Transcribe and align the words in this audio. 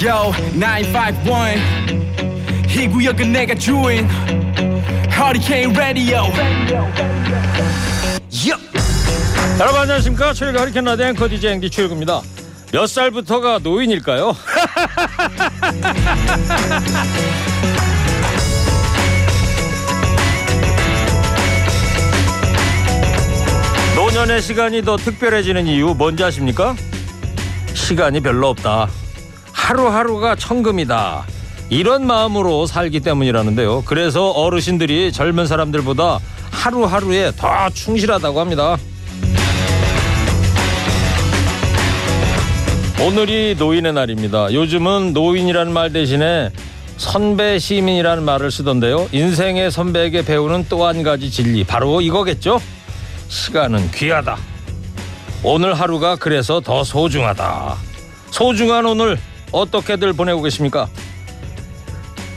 Yo 0.00 0.30
951 0.54 1.58
이 2.68 2.86
구역은 2.86 3.32
내가 3.32 3.52
주인 3.56 4.08
Hurricane 5.10 5.74
Radio 5.76 6.18
Yup. 8.30 8.62
여러분 9.58 9.80
안녕하십니까 9.80 10.32
최일구 10.34 10.60
허리케인 10.60 10.84
라디오 10.84 11.06
앵커 11.06 11.28
DJ 11.28 11.54
앵디 11.54 11.68
최일구입니다 11.70 12.20
몇 12.70 12.86
살부터가 12.86 13.58
노인일까요? 13.60 14.36
노년의 23.96 24.42
시간이 24.42 24.82
더 24.82 24.96
특별해지는 24.96 25.66
이유 25.66 25.92
뭔지 25.94 26.22
아십니까? 26.22 26.76
시간이 27.74 28.20
별로 28.20 28.50
없다 28.50 28.88
하루하루가 29.68 30.34
천금이다 30.34 31.26
이런 31.68 32.06
마음으로 32.06 32.64
살기 32.64 33.00
때문이라는데요 33.00 33.82
그래서 33.84 34.30
어르신들이 34.30 35.12
젊은 35.12 35.46
사람들보다 35.46 36.20
하루하루에 36.50 37.32
더 37.36 37.68
충실하다고 37.74 38.40
합니다 38.40 38.78
오늘이 43.00 43.54
노인의 43.56 43.92
날입니다. 43.92 44.52
요즘은 44.52 45.12
노인이라는 45.12 45.72
말 45.72 45.92
대신에 45.92 46.50
선배 46.96 47.60
시민이라는 47.60 48.24
말을 48.24 48.50
쓰던데요. 48.50 49.08
인생의 49.12 49.70
선배에게 49.70 50.24
배우는 50.24 50.66
또 50.68 50.84
한 50.84 51.04
가지 51.04 51.30
진리 51.30 51.62
바로 51.62 52.00
이거겠죠. 52.00 52.60
시간은 53.28 53.92
귀하다. 53.92 54.36
오늘 55.44 55.74
하루가 55.74 56.16
그래서 56.16 56.58
더 56.58 56.82
소중하다. 56.82 57.76
소중한 58.32 58.84
오늘 58.84 59.16
어떻게들 59.52 60.12
보내고 60.12 60.42
계십니까? 60.42 60.88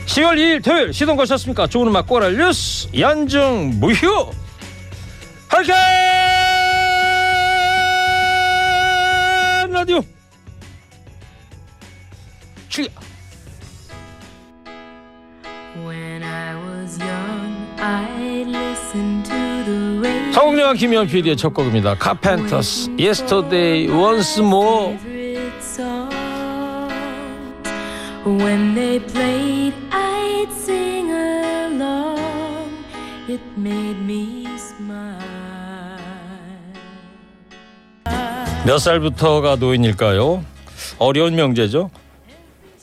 10월 0.06 0.36
2일 0.36 0.62
토요일 0.64 0.92
시동 0.92 1.16
거셨습니까? 1.16 1.66
좋은 1.66 1.86
음악 1.88 2.06
꼬랄 2.06 2.36
뉴스 2.36 2.88
연중 2.98 3.72
무휴 3.80 4.30
할게 5.48 5.72
라디오 9.70 10.00
출격 12.68 12.92
When 15.84 16.22
I 16.22 16.54
was 16.54 16.98
young, 17.00 17.80
I 17.80 18.44
listened 18.46 19.24
to 19.24 19.64
the 19.64 19.98
radio. 20.00 20.32
성공영화 20.32 20.74
김현 20.74 21.06
PD의 21.06 21.36
첫 21.38 21.54
곡입니다. 21.54 21.94
카펜터스 21.96 22.90
Yesterday 22.98 23.88
Once 23.88 24.38
More 24.44 24.98
When 28.24 28.74
they 28.76 29.00
played, 29.00 29.74
I'd 29.90 30.46
sing 30.52 31.10
along. 31.10 32.70
It 33.28 33.40
made 33.56 33.98
me 33.98 34.46
smile. 34.56 35.18
몇 38.64 38.78
살부터가 38.78 39.56
노인일까요? 39.56 40.44
어려운 40.98 41.34
명제죠. 41.34 41.90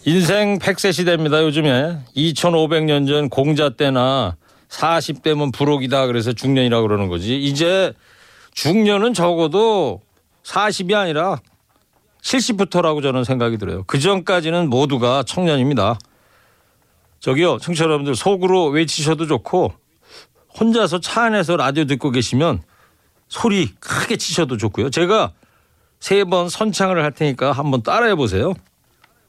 인생 0.05 0.59
100세 0.59 0.91
시대입니다. 0.91 1.41
요즘에 1.43 1.99
2500년 2.17 3.07
전 3.07 3.29
공자 3.29 3.69
때나 3.69 4.35
40대면 4.67 5.53
불혹이다 5.53 6.07
그래서 6.07 6.33
중년이라고 6.33 6.85
그러는 6.85 7.07
거지. 7.07 7.41
이제 7.41 7.93
중년은 8.51 9.13
적어도 9.13 10.01
40이 10.43 10.93
아니라 10.95 11.39
70부터라고 12.21 13.01
저는 13.01 13.23
생각이 13.23 13.57
들어요. 13.57 13.83
그 13.83 13.99
전까지는 13.99 14.69
모두가 14.69 15.23
청년입니다. 15.23 15.97
저기요, 17.19 17.57
청취자 17.57 17.85
여러분들 17.85 18.15
속으로 18.15 18.67
외치셔도 18.67 19.27
좋고 19.27 19.73
혼자서 20.59 20.99
차 20.99 21.23
안에서 21.23 21.57
라디오 21.57 21.85
듣고 21.85 22.11
계시면 22.11 22.61
소리 23.27 23.67
크게 23.75 24.17
치셔도 24.17 24.57
좋고요. 24.57 24.89
제가 24.89 25.33
세 25.99 26.23
번 26.23 26.47
선창을 26.49 27.03
할 27.03 27.11
테니까 27.11 27.51
한번 27.51 27.83
따라해 27.83 28.15
보세요. 28.15 28.53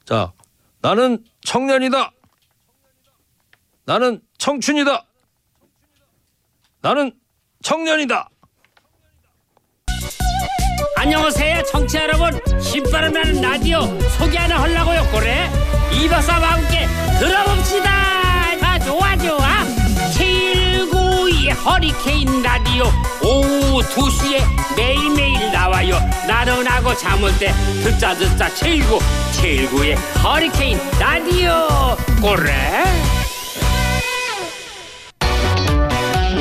자, 0.04 0.32
나는 0.80 1.24
청년이다. 1.42 2.12
나는 3.86 4.20
청춘이다. 4.38 5.04
나는 6.80 7.12
청년이다. 7.62 8.28
안녕하세요 11.00 11.62
청취자 11.62 12.02
여러분. 12.02 12.38
신바람 12.60 13.14
나는 13.14 13.40
라디오 13.40 13.80
소개 14.18 14.36
하나 14.36 14.60
하려고요 14.60 15.02
그래. 15.10 15.50
이박사와 15.94 16.52
함께 16.52 16.86
들어봅시다. 17.18 17.90
아 18.62 18.78
좋아 18.80 19.16
좋아. 19.16 19.64
792 20.12 21.52
허리케인 21.52 22.42
라디오. 22.42 22.84
오후 23.22 23.80
2시에 23.80 24.42
매일매일 24.76 25.50
나와요. 25.50 25.98
나른하고 26.28 26.94
잠올 26.94 27.32
때 27.38 27.50
듣자 27.82 28.14
듣자 28.14 28.54
79 28.54 28.98
79의 29.32 29.96
허리케인 30.22 30.78
라디오 31.00 31.96
그래. 32.20 32.84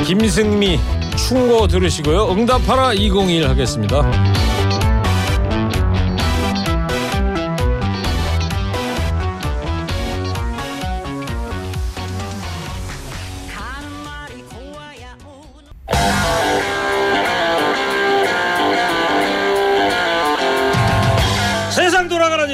김승미 0.04 0.78
충고 1.16 1.66
들으시고요. 1.66 2.30
응답하라 2.30 2.92
201 2.92 3.48
하겠습니다. 3.48 4.49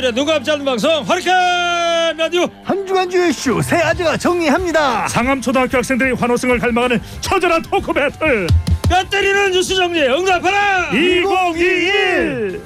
일에 0.07 0.13
누가 0.15 0.37
앞지 0.37 0.51
않는 0.53 0.65
방송 0.65 1.03
허리케인 1.03 2.17
라디오 2.17 2.47
한 2.63 2.87
주간 2.87 3.11
주의 3.11 3.33
쇼새 3.33 3.77
아재가 3.77 4.17
정리합니다. 4.17 5.09
상암초등학교 5.09 5.79
학생들이 5.79 6.13
환호성을 6.13 6.57
갈망하는 6.61 7.01
처절한 7.21 7.63
토크 7.63 7.93
배틀 7.93 8.47
뼈 8.89 9.03
때리는 9.09 9.51
뉴스 9.51 9.75
정리 9.75 10.01
응답하라 10.03 10.91
2021 10.93 12.63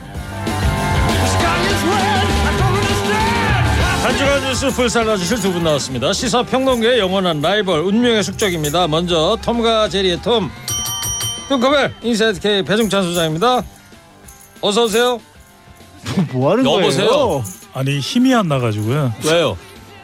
한 4.03 4.17
주간 4.19 4.43
뉴스 4.45 4.69
풀살라 4.71 5.17
주실 5.17 5.41
두 5.41 5.51
분 5.53 5.65
나왔습니다. 5.65 6.13
시사평론계의 6.13 6.99
영원한 6.99 7.41
라이벌 7.41 7.81
운명의 7.81 8.23
숙적입니다. 8.23 8.87
먼저 8.87 9.39
톰과 9.43 9.89
제리의 9.89 10.21
톰 10.21 10.51
뚱커벨 11.49 11.95
인사이트 12.03 12.41
K 12.41 12.63
배종찬 12.65 13.03
소장입니다. 13.03 13.63
어서 14.61 14.85
오세요. 14.85 15.21
뭐 16.33 16.53
하는 16.53 16.65
여보세요? 16.65 17.09
거예요? 17.09 17.45
아니 17.75 17.99
힘이 18.01 18.35
안 18.35 18.49
나가지고요 18.49 19.13
왜요? 19.25 19.57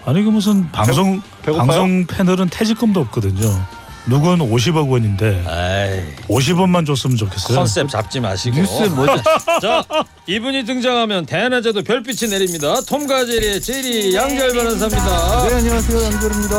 아니 0.05 0.23
그 0.23 0.31
무슨 0.31 0.71
방송 0.71 1.21
배고파요? 1.43 1.67
방송 1.67 2.07
패널은 2.07 2.49
퇴직금도 2.51 3.01
없거든요 3.01 3.67
누군 4.09 4.39
50억 4.39 4.89
원인데 4.89 5.43
에이 5.49 6.15
50원만 6.29 6.87
줬으면 6.87 7.17
좋겠어요 7.17 7.59
컨셉 7.59 7.89
잡지 7.89 8.21
마시고. 8.21 8.56
뉴스 8.56 8.83
뭐죠? 8.85 9.15
자 9.61 9.83
이분이 10.29 10.65
등장하면 10.65 11.27
대낮에도 11.27 11.83
별빛이 11.83 12.31
내립니다. 12.31 12.81
톰과 12.83 13.25
제리의 13.27 13.61
제리 13.61 14.15
양절 14.15 14.53
변호사입니다. 14.53 15.49
네 15.49 15.55
안녕하세요 15.56 16.03
양조입니다. 16.05 16.56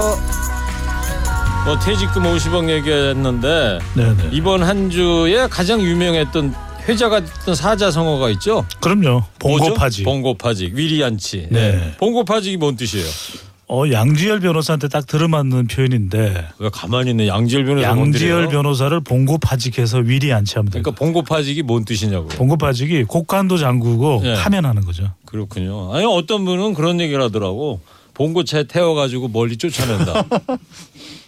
뭐 1.65 1.79
퇴직금 1.79 2.23
50억 2.23 2.69
얘기했는데 2.69 3.79
네네 3.93 4.29
이번 4.31 4.63
한 4.63 4.89
주에 4.89 5.47
가장 5.47 5.81
유명했던 5.81 6.53
회자가 6.87 7.19
됐던 7.19 7.55
사자성어가 7.55 8.29
있죠. 8.31 8.65
그럼요? 8.81 9.23
봉고파지 9.39 10.03
봉고파직. 10.03 10.73
위리안치. 10.75 11.47
네. 11.51 11.95
봉고파직이 11.97 12.57
뭔 12.57 12.75
뜻이에요? 12.77 13.05
어 13.69 13.83
양지열 13.91 14.39
변호사한테 14.39 14.87
딱 14.87 15.05
들어맞는 15.05 15.67
표현인데 15.67 16.47
왜 16.57 16.69
가만히 16.71 17.09
있는 17.09 17.27
양지열 17.27 17.65
변호사 17.65 17.89
양지열 17.89 18.47
변호사를 18.47 18.97
봉고파직해서 19.01 19.97
위리 19.97 20.31
안치하면 20.31 20.71
돼요 20.71 20.81
그러니까 20.83 20.97
봉고파직이 20.97 21.63
뭔 21.63 21.83
뜻이냐고요. 21.83 22.29
봉고파직이 22.29 23.03
곡간도 23.03 23.57
잠그고 23.57 24.21
네. 24.23 24.35
파면하는 24.35 24.85
거죠 24.85 25.11
그렇군요. 25.25 25.93
아니 25.93 26.05
어떤 26.05 26.45
분은 26.45 26.73
그런 26.75 27.01
얘기를 27.01 27.21
하더라고. 27.21 27.81
봉고차에 28.13 28.63
태워가지고 28.63 29.27
멀리 29.27 29.57
쫓아낸다. 29.57 30.23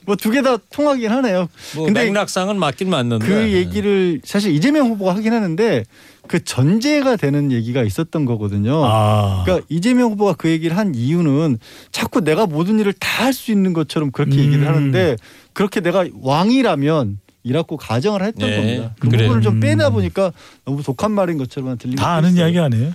뭐 0.10 0.16
두 0.16 0.32
개 0.32 0.42
다 0.42 0.58
통하긴 0.72 1.12
하네요. 1.12 1.48
뭐 1.76 1.86
근데 1.86 2.06
맥락상은 2.06 2.58
맞긴 2.58 2.90
맞는데. 2.90 3.26
그 3.26 3.52
얘기를 3.54 4.20
사실 4.24 4.54
이재명 4.56 4.88
후보가 4.90 5.16
하긴 5.16 5.34
하는데 5.34 5.84
그 6.28 6.44
전제가 6.44 7.16
되는 7.16 7.52
얘기가 7.52 7.84
있었던 7.84 8.26
거거든요. 8.26 8.84
아 8.86 9.44
그러니까 9.46 9.66
이재명 9.70 10.12
후보가 10.12 10.34
그 10.34 10.50
얘기를 10.50 10.78
한 10.78 10.94
이유는 10.96 11.60
자꾸 11.92 12.22
내가 12.22 12.46
모든 12.48 12.80
일을 12.80 12.94
다 12.94 13.10
할 13.20 13.34
수 13.34 13.52
있는 13.52 13.74
것처럼 13.74 14.12
그렇게 14.12 14.38
음. 14.38 14.40
얘기를 14.46 14.66
하는데 14.66 15.18
그렇게 15.54 15.82
내가 15.82 16.06
왕이라면 16.22 17.20
이라고 17.44 17.76
가정을 17.78 18.24
했던 18.24 18.50
네, 18.50 18.56
겁니다. 18.56 18.96
그 19.00 19.10
그래요. 19.10 19.28
부분을 19.28 19.42
좀 19.44 19.56
음. 19.56 19.60
빼다 19.60 19.90
보니까 19.90 20.32
너무 20.66 20.82
독한 20.84 21.12
말인 21.12 21.38
것처럼 21.38 21.78
들리고 21.78 21.98
다 22.02 22.14
아는 22.14 22.30
있어요. 22.32 22.46
이야기 22.46 22.60
아니에요? 22.60 22.94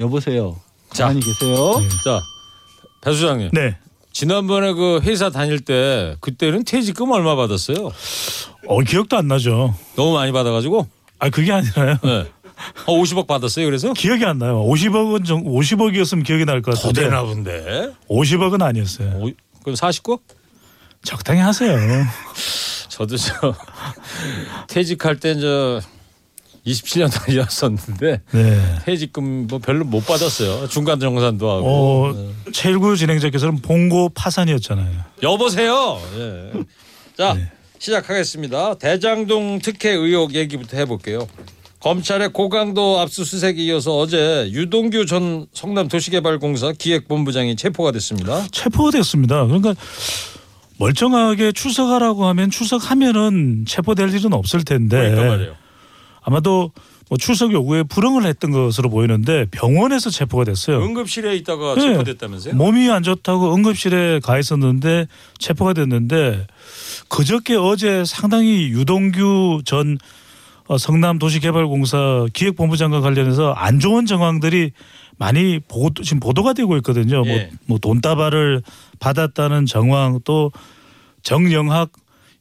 여보세요. 0.00 0.56
자. 0.92 1.04
가만히 1.04 1.20
계세요. 1.20 1.56
자, 2.04 2.20
배 3.00 3.12
수장님. 3.12 3.50
네. 3.52 3.76
지난번에 4.14 4.72
그 4.72 5.00
회사 5.02 5.28
다닐 5.28 5.58
때 5.60 6.16
그때는 6.20 6.64
퇴직금 6.64 7.10
얼마 7.10 7.34
받았어요? 7.34 7.90
어 8.68 8.80
기억도 8.82 9.16
안 9.18 9.26
나죠. 9.26 9.74
너무 9.96 10.14
많이 10.14 10.30
받아가지고 10.30 10.86
아 11.18 11.28
그게 11.30 11.52
아니라요. 11.52 11.96
네. 12.02 12.30
어, 12.86 12.92
50억 12.96 13.26
받았어요. 13.26 13.66
그래서 13.66 13.92
기억이 13.92 14.24
안 14.24 14.38
나요. 14.38 14.64
50억은 14.68 15.26
정 15.26 15.42
50억이었으면 15.42 16.24
기억이 16.24 16.44
날것더 16.44 16.76
같은데. 16.88 17.02
되나 17.02 17.24
본데. 17.24 17.90
50억은 18.08 18.62
아니었어요. 18.62 19.08
오, 19.16 19.30
그럼 19.64 19.74
49억? 19.74 20.20
적당히 21.02 21.40
하세요. 21.40 21.76
저도 22.88 23.16
저 23.16 23.52
퇴직할 24.68 25.18
때 25.18 25.34
저 25.34 25.80
27년 26.66 27.10
다녔었는데 27.12 28.20
네. 28.32 28.60
퇴직금 28.84 29.46
뭐 29.46 29.58
별로 29.58 29.84
못 29.84 30.06
받았어요. 30.06 30.68
중간 30.68 30.98
정산도 30.98 31.50
하고. 31.50 31.66
어, 31.66 32.32
최일구 32.52 32.96
진행자께서는 32.96 33.60
봉고 33.60 34.10
파산이었잖아요. 34.10 34.96
여보세요. 35.22 36.00
예. 36.16 36.52
자 37.16 37.34
네. 37.34 37.50
시작하겠습니다. 37.78 38.74
대장동 38.78 39.58
특혜 39.62 39.90
의혹 39.90 40.34
얘기부터 40.34 40.76
해볼게요. 40.78 41.26
검찰의 41.80 42.32
고강도 42.32 42.98
압수수색에 43.00 43.56
이어서 43.64 43.98
어제 43.98 44.48
유동규 44.50 45.04
전 45.04 45.46
성남도시개발공사 45.52 46.72
기획본부장이 46.78 47.56
체포가 47.56 47.92
됐습니다. 47.92 48.46
체포가 48.50 48.92
됐습니다. 48.92 49.44
그러니까 49.44 49.74
멀쩡하게 50.78 51.52
출석하라고 51.52 52.24
하면 52.24 52.50
출석하면은 52.50 53.66
체포될 53.68 54.14
일은 54.14 54.32
없을 54.32 54.64
텐데 54.64 54.96
그러니까 54.96 55.24
말이에요. 55.28 55.63
아마도 56.24 56.72
뭐 57.08 57.18
출석 57.18 57.52
요구에 57.52 57.82
불응을 57.82 58.24
했던 58.24 58.50
것으로 58.50 58.88
보이는데 58.88 59.46
병원에서 59.50 60.08
체포가 60.10 60.44
됐어요. 60.44 60.82
응급실에 60.82 61.36
있다가 61.36 61.74
네. 61.74 61.82
체포됐다면서요? 61.82 62.54
몸이 62.54 62.90
안 62.90 63.02
좋다고 63.02 63.54
응급실에 63.54 64.20
가 64.20 64.38
있었는데 64.38 65.06
체포가 65.38 65.74
됐는데 65.74 66.46
그저께 67.08 67.56
어제 67.56 68.04
상당히 68.06 68.68
유동규 68.70 69.62
전 69.66 69.98
어, 70.66 70.78
성남 70.78 71.18
도시개발공사 71.18 72.26
기획본부장과 72.32 73.02
관련해서 73.02 73.52
안 73.52 73.80
좋은 73.80 74.06
정황들이 74.06 74.72
많이 75.18 75.60
보도, 75.60 76.02
지금 76.02 76.20
보도가 76.20 76.54
되고 76.54 76.74
있거든요. 76.78 77.22
예. 77.26 77.30
뭐, 77.30 77.48
뭐 77.66 77.78
돈다발을 77.78 78.62
받았다는 78.98 79.66
정황 79.66 80.20
또 80.24 80.52
정영학 81.22 81.92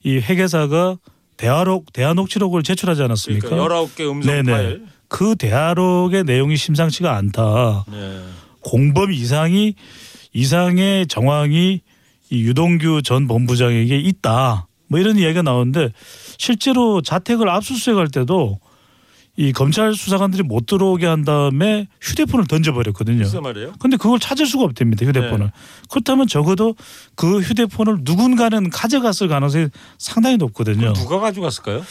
이 0.04 0.16
회계사가 0.16 0.98
대화록 1.38 1.92
대화녹취록을 1.94 2.64
제출하지 2.64 3.04
않았습니까? 3.04 3.50
그러니까 3.50 3.76
19개 3.76 4.10
음성 4.10 4.32
네네. 4.32 4.52
파일. 4.52 4.86
그 5.08 5.36
대화록의 5.36 6.24
내용이 6.24 6.58
심상치가 6.58 7.16
않다. 7.16 7.86
네. 7.92 8.22
공범 8.62 9.12
이상이 9.12 9.76
이상의 10.34 11.08
정황이 11.08 11.82
이 12.30 12.44
유동규 12.44 13.02
전 13.04 13.28
본부장에게 13.28 13.98
있다. 13.98 14.68
뭐 14.88 15.00
이런 15.00 15.18
이야기가 15.18 15.42
나오는데 15.44 15.90
실제로 16.38 17.02
자택을 17.02 17.50
압수수색할 17.50 18.08
때도 18.08 18.60
이 19.36 19.52
검찰 19.52 19.96
수사관들이 19.96 20.44
못 20.44 20.68
들어오게 20.68 21.08
한 21.08 21.24
다음에 21.24 21.88
휴대폰을 22.02 22.46
던져버렸거든요. 22.46 23.20
무슨 23.24 23.42
말이에요? 23.42 23.74
근데 23.80 23.98
그걸 23.98 24.20
찾을 24.20 24.46
수가 24.46 24.64
없답니다. 24.66 25.06
휴대폰을. 25.06 25.48
네. 25.48 25.52
그렇다면 25.90 26.28
적어도 26.28 26.76
그 27.16 27.40
휴대폰을 27.40 28.00
누군가는 28.02 28.70
가져갔을 28.70 29.28
가능성이 29.28 29.70
상당히 29.98 30.38
높거든요. 30.38 30.94
누가 30.94 31.20
가져갔을까요? 31.20 31.82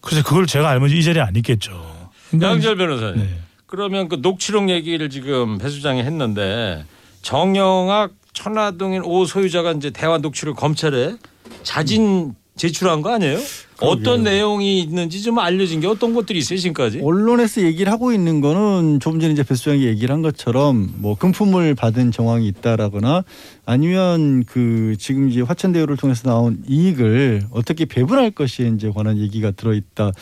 그래서 0.00 0.22
그걸 0.24 0.46
제가 0.46 0.70
알면 0.70 0.90
이 0.90 1.02
자리에 1.02 1.20
안 1.20 1.36
있겠죠. 1.36 2.10
그러니까 2.30 2.50
양절 2.50 2.76
변호사님. 2.76 3.16
네. 3.18 3.38
그러면 3.66 4.08
그 4.08 4.16
녹취록 4.20 4.70
얘기를 4.70 5.10
지금 5.10 5.58
배 5.58 5.68
수장이 5.68 6.02
했는데 6.02 6.84
정영학 7.20 8.12
천화동인 8.32 9.02
오 9.04 9.26
소유자가 9.26 9.72
이제 9.72 9.90
대화 9.90 10.16
녹취록 10.16 10.56
검찰에 10.56 11.16
자진 11.62 12.34
제출한 12.56 13.00
거 13.02 13.12
아니에요? 13.14 13.38
어떤 13.80 14.22
내용이 14.22 14.80
있는지 14.80 15.22
좀 15.22 15.38
알려진 15.38 15.80
게 15.80 15.86
어떤 15.86 16.14
것들이 16.14 16.38
있어요 16.38 16.58
지금까지? 16.58 17.00
언론에서 17.02 17.62
얘기를 17.62 17.90
하고 17.90 18.12
있는 18.12 18.40
거는 18.40 19.00
조금 19.00 19.18
전에 19.18 19.32
이제 19.32 19.42
배 19.42 19.54
수장이 19.54 19.84
얘기를 19.84 20.14
한 20.14 20.22
것처럼 20.22 20.92
뭐 20.98 21.16
금품을 21.16 21.74
받은 21.74 22.12
정황이 22.12 22.46
있다라거나 22.46 23.24
아니면 23.64 24.44
그 24.44 24.96
지금 24.98 25.30
이제 25.30 25.40
화천대유를 25.40 25.96
통해서 25.96 26.28
나온 26.28 26.62
이익을 26.68 27.46
어떻게 27.50 27.84
배분할 27.84 28.30
것이에 28.30 28.68
이제 28.68 28.90
관한 28.94 29.18
얘기가 29.18 29.52
들어있다. 29.52 30.12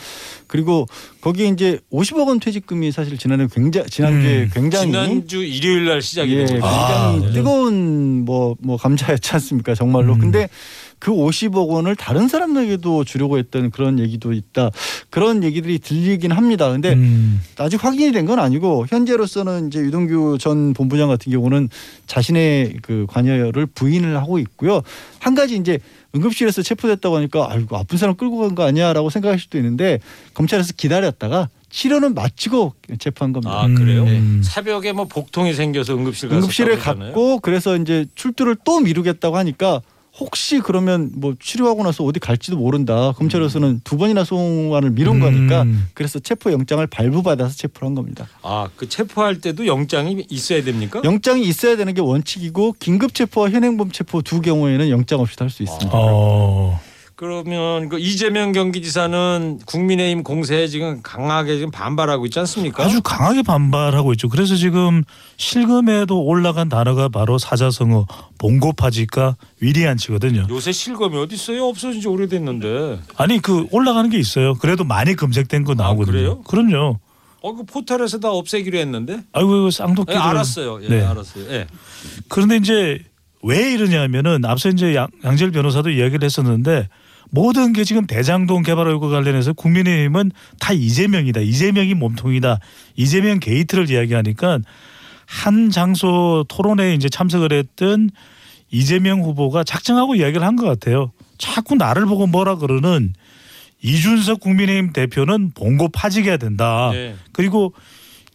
그리고 0.47 0.87
거기에 1.21 1.47
이제 1.47 1.79
50억 1.91 2.27
원 2.27 2.39
퇴직금이 2.39 2.91
사실 2.91 3.17
지난해 3.17 3.47
굉장히 3.51 3.89
지난주에 3.89 4.43
음, 4.43 4.49
굉장히 4.53 4.85
지난주 4.87 5.43
일요일 5.43 5.85
날 5.85 6.01
시작이 6.01 6.33
예, 6.33 6.45
된 6.45 6.59
거죠. 6.59 6.75
굉장히 6.75 7.25
네. 7.25 7.33
뜨거운 7.33 8.25
뭐, 8.25 8.55
뭐 8.59 8.77
감자였지 8.77 9.33
않습니까? 9.33 9.75
정말로. 9.75 10.13
음. 10.13 10.19
근데 10.19 10.47
그 11.01 11.09
50억 11.11 11.67
원을 11.67 11.95
다른 11.95 12.27
사람에게도 12.27 13.03
주려고 13.05 13.39
했던 13.39 13.71
그런 13.71 13.97
얘기도 13.97 14.33
있다. 14.33 14.69
그런 15.09 15.43
얘기들이 15.43 15.79
들리긴 15.79 16.31
합니다. 16.31 16.69
근데 16.71 16.93
음. 16.93 17.41
아직 17.57 17.83
확인이 17.83 18.11
된 18.11 18.21
건 18.21 18.37
아니고 18.37 18.85
현재로서는 18.87 19.67
이제 19.67 19.79
유동규 19.79 20.37
전 20.39 20.73
본부장 20.73 21.07
같은 21.09 21.31
경우는 21.31 21.69
자신의 22.05 22.75
그 22.83 23.07
관여를 23.09 23.65
부인을 23.65 24.15
하고 24.17 24.37
있고요. 24.37 24.83
한 25.19 25.33
가지 25.33 25.55
이제 25.57 25.79
응급실에서 26.15 26.61
체포됐다고 26.61 27.15
하니까 27.17 27.47
아이고 27.49 27.75
아픈 27.77 27.97
사람 27.97 28.15
끌고 28.15 28.37
간 28.37 28.53
거 28.53 28.63
아니야라고 28.63 29.09
생각할 29.09 29.39
수도 29.39 29.57
있는데 29.57 29.99
검찰에서 30.35 30.73
기다렸다가 30.77 31.49
치료는 31.71 32.13
마치고 32.13 32.73
체포한 32.99 33.33
겁니다. 33.33 33.61
아 33.63 33.67
그래요? 33.67 34.03
음. 34.03 34.41
새벽에 34.43 34.91
뭐 34.91 35.05
복통이 35.05 35.53
생겨서 35.55 35.95
응급실 35.95 36.29
가서 36.29 36.37
응급실에 36.41 36.75
갔고 36.77 37.39
그래서 37.39 37.75
이제 37.75 38.05
출두를 38.13 38.55
또 38.63 38.81
미루겠다고 38.81 39.35
하니까 39.37 39.81
혹시 40.19 40.59
그러면 40.59 41.09
뭐 41.15 41.35
치료하고 41.39 41.83
나서 41.83 42.03
어디 42.03 42.19
갈지도 42.19 42.57
모른다. 42.57 43.13
검찰에서는 43.13 43.81
두 43.83 43.97
번이나 43.97 44.23
송환을 44.25 44.91
미룬 44.91 45.15
음. 45.15 45.19
거니까 45.21 45.65
그래서 45.93 46.19
체포 46.19 46.51
영장을 46.51 46.85
발부받아서 46.85 47.55
체포를 47.55 47.87
한 47.87 47.95
겁니다. 47.95 48.27
아 48.41 48.67
그 48.75 48.89
체포할 48.89 49.39
때도 49.41 49.67
영장이 49.67 50.25
있어야 50.29 50.63
됩니까? 50.63 51.01
영장이 51.03 51.43
있어야 51.43 51.75
되는 51.77 51.93
게 51.93 52.01
원칙이고 52.01 52.75
긴급 52.79 53.13
체포와 53.13 53.49
현행범 53.51 53.91
체포 53.91 54.21
두 54.21 54.41
경우에는 54.41 54.89
영장 54.89 55.19
없이도 55.21 55.45
할 55.45 55.49
수 55.49 55.63
있습니다. 55.63 55.91
어. 55.93 56.79
그러면 57.21 57.87
그 57.87 57.99
이재명 57.99 58.51
경기지사는 58.51 59.59
국민의힘 59.67 60.23
공세에 60.23 60.65
지금 60.65 61.03
강하게 61.03 61.57
지금 61.57 61.69
반발하고 61.69 62.25
있지 62.25 62.39
않습니까? 62.39 62.83
아주 62.83 62.99
강하게 63.03 63.43
반발하고 63.43 64.11
있죠. 64.13 64.27
그래서 64.27 64.55
지금 64.55 65.03
실검에도 65.37 66.19
올라간 66.19 66.67
단어가 66.67 67.09
바로 67.09 67.37
사자성어 67.37 68.07
봉고파지가 68.39 69.35
위리안치거든요. 69.59 70.47
요새 70.49 70.71
실검이 70.71 71.15
어디 71.15 71.35
있어요? 71.35 71.65
없어진 71.67 72.01
지 72.01 72.07
오래됐는데. 72.07 73.01
아니 73.17 73.39
그 73.39 73.67
올라가는 73.69 74.09
게 74.09 74.17
있어요. 74.17 74.55
그래도 74.55 74.83
많이 74.83 75.15
검색된 75.15 75.63
거 75.63 75.75
나오거든요. 75.75 76.11
그래요? 76.11 76.41
그럼요. 76.47 76.97
어 77.43 77.53
그 77.53 77.63
포털에서 77.65 78.17
다 78.19 78.31
없애기로 78.31 78.79
했는데. 78.79 79.19
아이고 79.33 79.57
이거 79.57 79.67
예, 79.67 79.71
쌍독기. 79.71 80.15
알았어요. 80.15 80.83
예, 80.85 80.87
네. 80.89 81.01
알았어요. 81.05 81.45
예. 81.51 81.67
그런데 82.29 82.55
이제 82.57 82.97
왜 83.43 83.73
이러냐면은 83.73 84.43
앞서 84.45 84.69
이제 84.69 84.95
양, 84.95 85.07
양재열 85.23 85.51
변호사도 85.51 85.91
이야기를 85.91 86.23
했었는데 86.23 86.89
모든 87.31 87.71
게 87.73 87.83
지금 87.85 88.05
대장동 88.05 88.61
개발 88.63 88.87
의혹과 88.87 89.07
관련해서 89.09 89.53
국민의힘은 89.53 90.31
다 90.59 90.73
이재명이다. 90.73 91.39
이재명이 91.39 91.93
몸통이다. 91.95 92.59
이재명 92.97 93.39
게이트를 93.39 93.89
이야기하니까 93.89 94.59
한 95.25 95.69
장소 95.69 96.43
토론회에 96.49 96.93
이제 96.93 97.07
참석을 97.07 97.53
했던 97.53 98.09
이재명 98.69 99.21
후보가 99.23 99.63
작정하고 99.63 100.15
이야기를 100.15 100.45
한 100.45 100.57
것 100.57 100.65
같아요. 100.65 101.11
자꾸 101.37 101.75
나를 101.75 102.05
보고 102.05 102.27
뭐라 102.27 102.55
그러는 102.57 103.13
이준석 103.81 104.41
국민의힘 104.41 104.91
대표는 104.93 105.51
봉고 105.51 105.89
파지게 105.89 106.29
해야 106.29 106.37
된다. 106.37 106.91
예. 106.93 107.15
그리고 107.31 107.73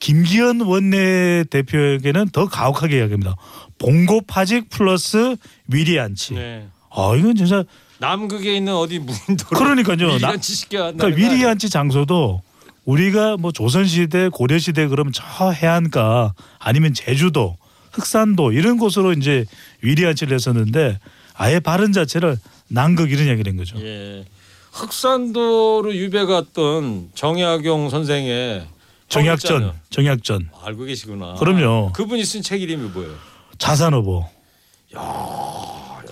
김기현 0.00 0.62
원내 0.62 1.44
대표에게는 1.50 2.30
더 2.30 2.48
가혹하게 2.48 2.98
이야기합니다. 2.98 3.36
봉고 3.78 4.22
파직 4.26 4.68
플러스 4.70 5.36
위리안치. 5.68 6.34
네. 6.34 6.66
아 6.90 7.14
이건 7.16 7.36
진짜 7.36 7.62
남극에 7.98 8.56
있는 8.56 8.74
어디 8.74 8.98
무인도로 8.98 9.58
그러니까요. 9.58 10.18
나- 10.18 10.36
지식게 10.36 10.76
한다는 10.76 10.98
그러니까? 11.14 11.32
위리안치 11.32 11.70
장소도 11.70 12.42
우리가 12.84 13.36
뭐 13.36 13.52
조선 13.52 13.86
시대 13.86 14.28
고려 14.28 14.58
시대 14.58 14.86
그러면 14.86 15.12
저 15.12 15.50
해안가 15.50 16.34
아니면 16.58 16.94
제주도 16.94 17.56
흑산도 17.92 18.52
이런 18.52 18.76
곳으로 18.78 19.12
이제 19.12 19.44
위리안치를 19.80 20.34
했었는데 20.34 20.98
아예 21.34 21.58
발음 21.60 21.92
자체를 21.92 22.38
남극 22.68 23.10
이런 23.10 23.26
이야기를 23.26 23.52
한 23.52 23.56
거죠. 23.56 23.78
예. 23.80 24.24
흑산도로 24.72 25.94
유배 25.96 26.24
갔던 26.26 27.10
정약용 27.14 27.88
선생의 27.90 28.66
정약전, 29.08 29.60
정 29.62 29.72
정약전, 29.90 30.50
알고 30.64 30.84
계시구나. 30.84 31.34
그럼요. 31.34 31.92
그분이 31.92 32.24
쓴 32.24 32.42
책 32.42 32.60
이름이 32.60 32.88
뭐예요? 32.90 33.14
자산어보. 33.58 34.26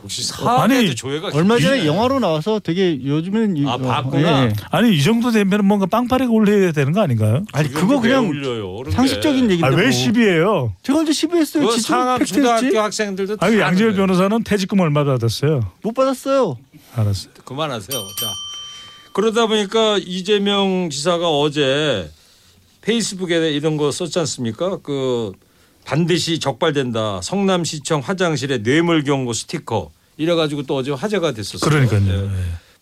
역시 0.05 0.23
사업에도 0.23 0.75
아니, 0.75 0.95
조회가 0.95 1.31
얼마 1.33 1.59
전에 1.59 1.77
깊네. 1.79 1.87
영화로 1.87 2.21
나와서 2.21 2.61
되게 2.61 3.03
요즘엔 3.03 3.57
이- 3.57 3.67
아, 3.67 3.73
어, 3.75 3.79
봤구나. 3.79 4.45
예. 4.45 4.53
아니 4.71 4.95
이 4.95 5.03
정도 5.03 5.31
되면 5.31 5.65
뭔가 5.65 5.87
빵파리가 5.87 6.31
올려야 6.31 6.73
되는 6.73 6.93
거 6.93 7.01
아닌가요? 7.01 7.43
아니 7.53 7.71
그거 7.71 7.95
왜 7.97 8.01
그냥 8.03 8.29
올려요, 8.29 8.71
그런 8.77 8.91
게. 8.91 8.97
상식적인 8.97 9.45
얘기인데 9.51 9.65
아 9.67 9.71
왜 9.71 9.85
뭐. 9.85 9.91
10이에요? 9.91 10.73
제가 10.83 10.99
언제 10.99 11.13
시비했어요. 11.13 11.65
그 11.67 11.71
지금 11.77 11.83
상암 11.83 12.19
팩트였지? 12.19 12.35
초등학교 12.35 12.79
학생들도 12.81 13.37
다 13.37 13.47
아니 13.47 13.59
양재열 13.59 13.67
아는 13.91 13.97
거예요. 13.97 14.07
변호사는 14.07 14.45
퇴직금 14.45 14.81
얼마 14.81 15.05
받았어요? 15.05 15.61
못 15.83 15.93
받았어요. 15.95 16.59
알았어요. 16.97 17.33
그만하세요. 17.45 17.99
자 18.21 18.27
그러다 19.15 19.47
보니까 19.47 19.97
이재명 20.05 20.91
지사가 20.91 21.29
어제 21.31 22.11
페이스북에 22.83 23.53
이런 23.53 23.79
거 23.79 23.91
썼지 23.91 24.19
않습니까? 24.19 24.77
그 24.83 25.33
반드시 25.85 26.39
적발된다. 26.39 27.21
성남시청 27.23 28.01
화장실에 28.01 28.63
뇌물 28.63 29.05
경고 29.05 29.33
스티커 29.33 29.91
이래가지고 30.17 30.63
또 30.65 30.77
어제 30.77 30.91
화제가 30.91 31.33
됐었어요. 31.33 31.69
그러니까요. 31.69 32.25
예. 32.25 32.31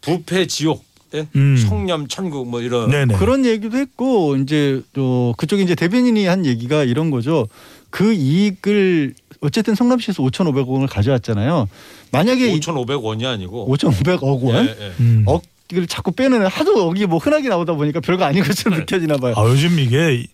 부패 0.00 0.47
지옥, 0.47 0.85
예? 1.14 1.26
음. 1.37 1.56
성념 1.56 2.09
천국 2.09 2.49
뭐 2.49 2.61
이런. 2.61 2.90
네네. 2.90 3.16
그런 3.16 3.44
얘기도 3.44 3.76
했고 3.76 4.37
이제 4.37 4.82
또 4.92 5.35
그쪽에 5.38 5.62
이제 5.62 5.75
대변인이 5.75 6.26
한 6.26 6.47
얘기가 6.47 6.85
이런 6.85 7.11
거죠. 7.11 7.49
그 7.90 8.12
이익을 8.12 9.14
어쨌든 9.40 9.75
성남시에서 9.75 10.23
5,500억 10.23 10.66
원을 10.68 10.87
가져왔잖아요. 10.87 11.68
만약에 12.12 12.52
5,500원이 12.54 13.25
아니고. 13.26 13.68
5,500억 13.76 14.42
원 14.42 14.66
예, 14.66 14.71
예. 14.71 14.92
음. 15.00 15.25
억을 15.26 15.87
자꾸 15.88 16.12
빼내는 16.12 16.47
하도 16.47 16.88
억이 16.88 17.06
뭐 17.06 17.18
흔하게 17.18 17.49
나오다 17.49 17.75
보니까 17.75 18.00
별거 18.00 18.25
아닌 18.25 18.44
것처럼 18.44 18.78
느껴지나 18.80 19.16
봐요. 19.16 19.35
아 19.37 19.44
요즘 19.49 19.78
이게 19.78 20.26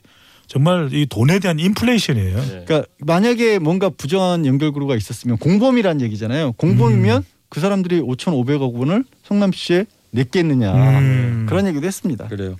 정말 0.48 0.88
이 0.92 1.06
돈에 1.06 1.38
대한 1.38 1.58
인플레이션이에요. 1.60 2.38
예. 2.38 2.64
그러니까 2.66 2.84
만약에 3.00 3.58
뭔가 3.58 3.90
부정한 3.90 4.46
연결고리가 4.46 4.96
있었으면 4.96 5.36
공범이란 5.36 6.00
얘기잖아요. 6.00 6.52
공범이면 6.52 7.18
음. 7.18 7.22
그 7.50 7.60
사람들이 7.60 8.00
5,500억 8.00 8.72
원을 8.72 9.04
성남시에 9.24 9.84
냈겠느냐 10.10 10.98
음. 10.98 11.46
그런 11.48 11.66
얘기도 11.66 11.86
했습니다. 11.86 12.26
그래요. 12.28 12.56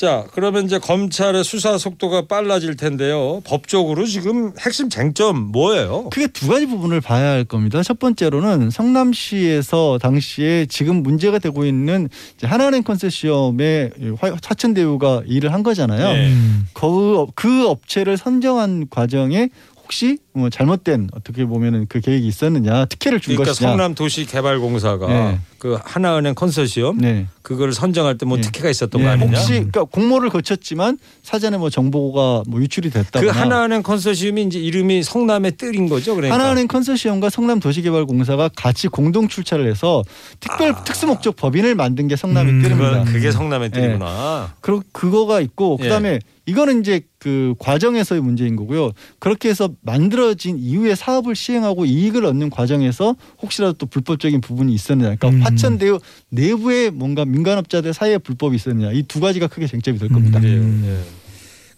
자, 0.00 0.24
그러면 0.32 0.64
이제 0.64 0.78
검찰의 0.78 1.44
수사 1.44 1.76
속도가 1.76 2.22
빨라질 2.26 2.74
텐데요. 2.74 3.42
법적으로 3.44 4.06
지금 4.06 4.54
핵심 4.58 4.88
쟁점 4.88 5.52
뭐예요? 5.52 6.08
크게 6.08 6.28
두 6.28 6.48
가지 6.48 6.64
부분을 6.64 7.02
봐야 7.02 7.28
할 7.32 7.44
겁니다. 7.44 7.82
첫 7.82 7.98
번째로는 7.98 8.70
성남시에서 8.70 9.98
당시에 10.00 10.64
지금 10.70 11.02
문제가 11.02 11.38
되고 11.38 11.66
있는 11.66 12.08
하나은행 12.42 12.82
컨소시엄의 12.82 13.90
화- 14.18 14.34
화천대유가 14.42 15.24
일을 15.26 15.52
한 15.52 15.62
거잖아요. 15.62 16.14
네. 16.14 16.28
음. 16.32 16.66
그, 16.72 17.18
업- 17.18 17.34
그 17.34 17.68
업체를 17.68 18.16
선정한 18.16 18.86
과정에 18.88 19.50
혹시 19.82 20.16
뭐 20.29 20.29
잘못된 20.50 21.08
어떻게 21.12 21.44
보면은 21.44 21.86
그 21.88 22.00
계획이 22.00 22.26
있었느냐 22.26 22.84
특혜를 22.86 23.20
준 23.20 23.34
그러니까 23.34 23.50
것이냐. 23.52 23.70
성남 23.70 23.94
도시개발공사가 23.94 25.06
네. 25.08 25.40
그 25.58 25.76
하나은행 25.82 26.34
컨소시엄 26.34 26.98
네. 26.98 27.26
그걸 27.42 27.72
선정할 27.72 28.16
때뭐 28.16 28.36
네. 28.36 28.42
특혜가 28.42 28.70
있었던 28.70 29.00
예, 29.00 29.04
거 29.04 29.10
아니냐? 29.10 29.36
혹시 29.36 29.52
그러니까 29.54 29.84
공모를 29.84 30.30
거쳤지만 30.30 30.98
사전에 31.22 31.58
뭐 31.58 31.68
정보가 31.68 32.44
뭐 32.46 32.60
유출이 32.60 32.90
그 32.90 33.02
됐다거나 33.02 33.32
하나은행 33.32 33.82
컨소시엄이 33.82 34.42
이제 34.44 34.58
이름이 34.58 35.02
성남의 35.02 35.56
뜰인 35.56 35.88
거죠. 35.88 36.14
그러니까. 36.14 36.34
하나은행 36.34 36.68
컨소시엄과 36.68 37.28
성남 37.28 37.58
도시개발공사가 37.60 38.50
같이 38.54 38.88
공동 38.88 39.28
출자를 39.28 39.68
해서 39.68 40.02
특별 40.38 40.74
특수 40.84 41.06
목적 41.06 41.36
법인을 41.36 41.74
만든 41.74 42.08
게 42.08 42.16
성남의 42.16 42.52
음, 42.52 42.62
뜰입니다. 42.62 43.04
그게 43.04 43.32
성남의 43.32 43.70
뜰이구나. 43.70 44.54
그리고 44.60 44.82
그거가 44.92 45.40
있고 45.40 45.76
예. 45.80 45.84
그다음에 45.84 46.20
이거는 46.46 46.80
이제 46.80 47.02
그 47.18 47.54
과정에서의 47.58 48.22
문제인 48.22 48.56
거고요. 48.56 48.92
그렇게 49.18 49.48
해서 49.50 49.70
만들어 49.82 50.19
진 50.34 50.58
이후에 50.58 50.94
사업을 50.94 51.34
시행하고 51.34 51.84
이익을 51.84 52.24
얻는 52.24 52.50
과정에서 52.50 53.16
혹시라도 53.42 53.72
또 53.74 53.86
불법적인 53.86 54.40
부분이 54.40 54.72
있었느냐. 54.74 55.14
그러니까 55.16 55.28
음. 55.28 55.40
화천대유 55.42 55.98
내부에 56.30 56.90
뭔가 56.90 57.24
민간업자들 57.24 57.92
사이에 57.94 58.18
불법이 58.18 58.56
있었느냐. 58.56 58.92
이 58.92 59.02
두 59.02 59.20
가지가 59.20 59.46
크게 59.48 59.66
쟁점이 59.66 59.98
될 59.98 60.08
겁니다. 60.08 60.38
음. 60.38 60.42
그래요. 60.42 60.94
예. 60.96 61.00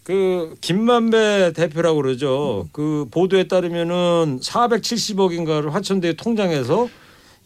그 0.03 0.55
김만배 0.61 1.53
대표라고 1.55 2.01
그러죠. 2.01 2.67
그 2.73 3.07
보도에 3.09 3.45
따르면은 3.47 4.39
470억인가를 4.41 5.69
화천대유 5.71 6.15
통장에서 6.17 6.89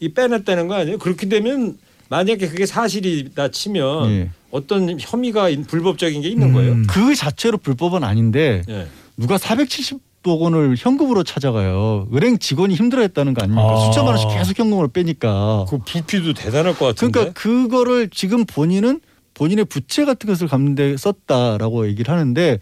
이 0.00 0.08
빼냈다는 0.12 0.68
거 0.68 0.74
아니에요? 0.74 0.98
그렇게 0.98 1.28
되면 1.28 1.78
만약에 2.08 2.48
그게 2.48 2.66
사실이다 2.66 3.48
치면 3.48 4.10
예. 4.10 4.30
어떤 4.50 4.96
혐의가 4.98 5.48
있- 5.50 5.66
불법적인 5.68 6.22
게 6.22 6.28
있는 6.28 6.52
거예요? 6.52 6.72
음. 6.72 6.86
그 6.88 7.14
자체로 7.14 7.58
불법은 7.58 8.02
아닌데 8.02 8.62
예. 8.68 8.86
누가 9.16 9.36
470 9.38 9.98
억 10.26 10.42
원을 10.42 10.74
현금으로 10.76 11.22
찾아가요. 11.22 12.08
은행 12.14 12.38
직원이 12.38 12.74
힘들어했다는 12.74 13.34
거 13.34 13.42
아닙니까? 13.44 13.72
아. 13.72 13.84
수천만 13.86 14.14
원씩 14.14 14.30
계속 14.36 14.58
현금으로 14.58 14.88
빼니까. 14.88 15.64
그 15.68 15.78
부피도 15.78 16.34
대단할 16.34 16.76
것 16.76 16.86
같은데. 16.86 17.12
그러니까 17.12 17.40
그거를 17.40 18.10
지금 18.10 18.44
본인은 18.44 19.00
본인의 19.38 19.66
부채 19.66 20.04
같은 20.04 20.28
것을 20.28 20.48
갚는데 20.48 20.96
썼다라고 20.96 21.86
얘기를 21.86 22.12
하는데 22.12 22.58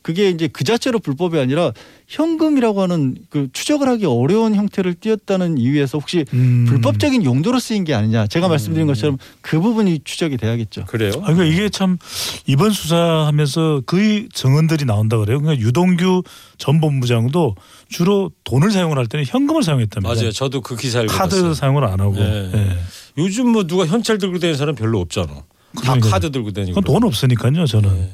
그게 0.00 0.30
이제 0.30 0.48
그 0.48 0.62
자체로 0.62 1.00
불법이 1.00 1.38
아니라 1.38 1.72
현금이라고 2.06 2.80
하는 2.80 3.16
그 3.28 3.48
추적을 3.52 3.88
하기 3.88 4.06
어려운 4.06 4.54
형태를 4.54 4.94
띄었다는 4.94 5.58
이유에서 5.58 5.98
혹시 5.98 6.24
음. 6.32 6.66
불법적인 6.68 7.24
용도로 7.24 7.58
쓰인 7.58 7.82
게 7.84 7.94
아니냐 7.94 8.28
제가 8.28 8.46
말씀드린 8.48 8.86
것처럼 8.86 9.18
그 9.40 9.60
부분이 9.60 10.00
추적이 10.04 10.36
돼야겠죠. 10.36 10.84
그래요? 10.86 11.12
아, 11.16 11.32
그러니까 11.32 11.44
이게 11.44 11.68
참 11.68 11.98
이번 12.46 12.70
수사하면서 12.70 13.82
그 13.84 14.28
증언들이 14.32 14.84
나온다 14.84 15.18
그래요. 15.18 15.40
그러니까 15.40 15.60
유동규 15.60 16.22
전 16.58 16.80
본부장도 16.80 17.56
주로 17.88 18.30
돈을 18.44 18.70
사용을 18.70 18.98
할 18.98 19.06
때는 19.06 19.26
현금을 19.26 19.64
사용했답니다. 19.64 20.14
맞아요. 20.14 20.30
저도 20.30 20.60
그 20.60 20.76
기사를 20.76 21.08
카드 21.08 21.34
읽었어요. 21.34 21.54
사용을 21.54 21.84
안 21.84 22.00
하고. 22.00 22.16
예. 22.18 22.50
예. 22.54 22.78
요즘 23.18 23.48
뭐 23.48 23.66
누가 23.66 23.84
현찰 23.84 24.18
들고 24.18 24.38
다니는 24.38 24.56
사람 24.56 24.76
별로 24.76 25.00
없잖아. 25.00 25.42
다. 25.84 25.96
카드 26.00 26.30
들고 26.30 26.52
다니고. 26.52 26.74
그건 26.80 26.84
돈 27.00 27.04
없으니까요. 27.08 27.66
저는. 27.66 27.96
예. 27.98 28.10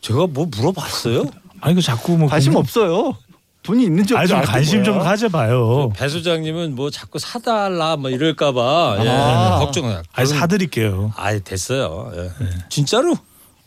제가 0.00 0.26
뭐 0.26 0.46
물어봤어요? 0.46 1.24
아니 1.60 1.74
그 1.74 1.82
자꾸 1.82 2.16
뭐 2.18 2.28
관심 2.28 2.52
궁금- 2.52 2.58
없어요. 2.60 3.16
돈이 3.62 3.84
있는지 3.84 4.14
아니 4.14 4.24
없는지 4.24 4.28
좀알 4.30 4.44
관심 4.46 4.84
좀 4.84 4.98
거야. 4.98 5.04
가져봐요. 5.08 5.92
배 5.96 6.08
소장님은 6.08 6.74
뭐 6.74 6.90
자꾸 6.90 7.18
사달라 7.18 7.96
뭐 7.96 8.10
이럴까봐 8.10 8.98
예. 9.02 9.08
아. 9.08 9.58
걱정해. 9.60 10.02
아니 10.12 10.28
사드릴게요. 10.28 11.12
아이 11.16 11.40
됐어요. 11.40 12.12
예. 12.14 12.20
네. 12.44 12.50
진짜로 12.68 13.16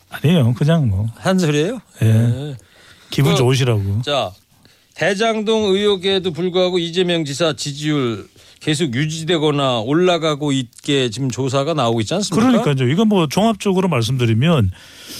아니에요. 0.09 0.53
그냥 0.53 0.87
뭐 0.87 1.07
한 1.17 1.39
소리예요? 1.39 1.79
예. 2.03 2.55
기분 3.09 3.31
그- 3.31 3.37
좋으시라고. 3.39 4.03
자 4.03 4.31
대장동 4.93 5.73
의혹에도 5.73 6.31
불구하고 6.31 6.77
이재명 6.79 7.25
지사 7.25 7.53
지지율 7.53 8.27
계속 8.59 8.93
유지되거나 8.95 9.79
올라가고 9.81 10.51
있게 10.51 11.09
지금 11.09 11.29
조사가 11.29 11.73
나오고 11.73 12.01
있지 12.01 12.13
않습니까? 12.15 12.49
그러니까요. 12.63 12.89
이건 12.89 13.07
뭐 13.07 13.27
종합적으로 13.27 13.87
말씀드리면 13.87 14.71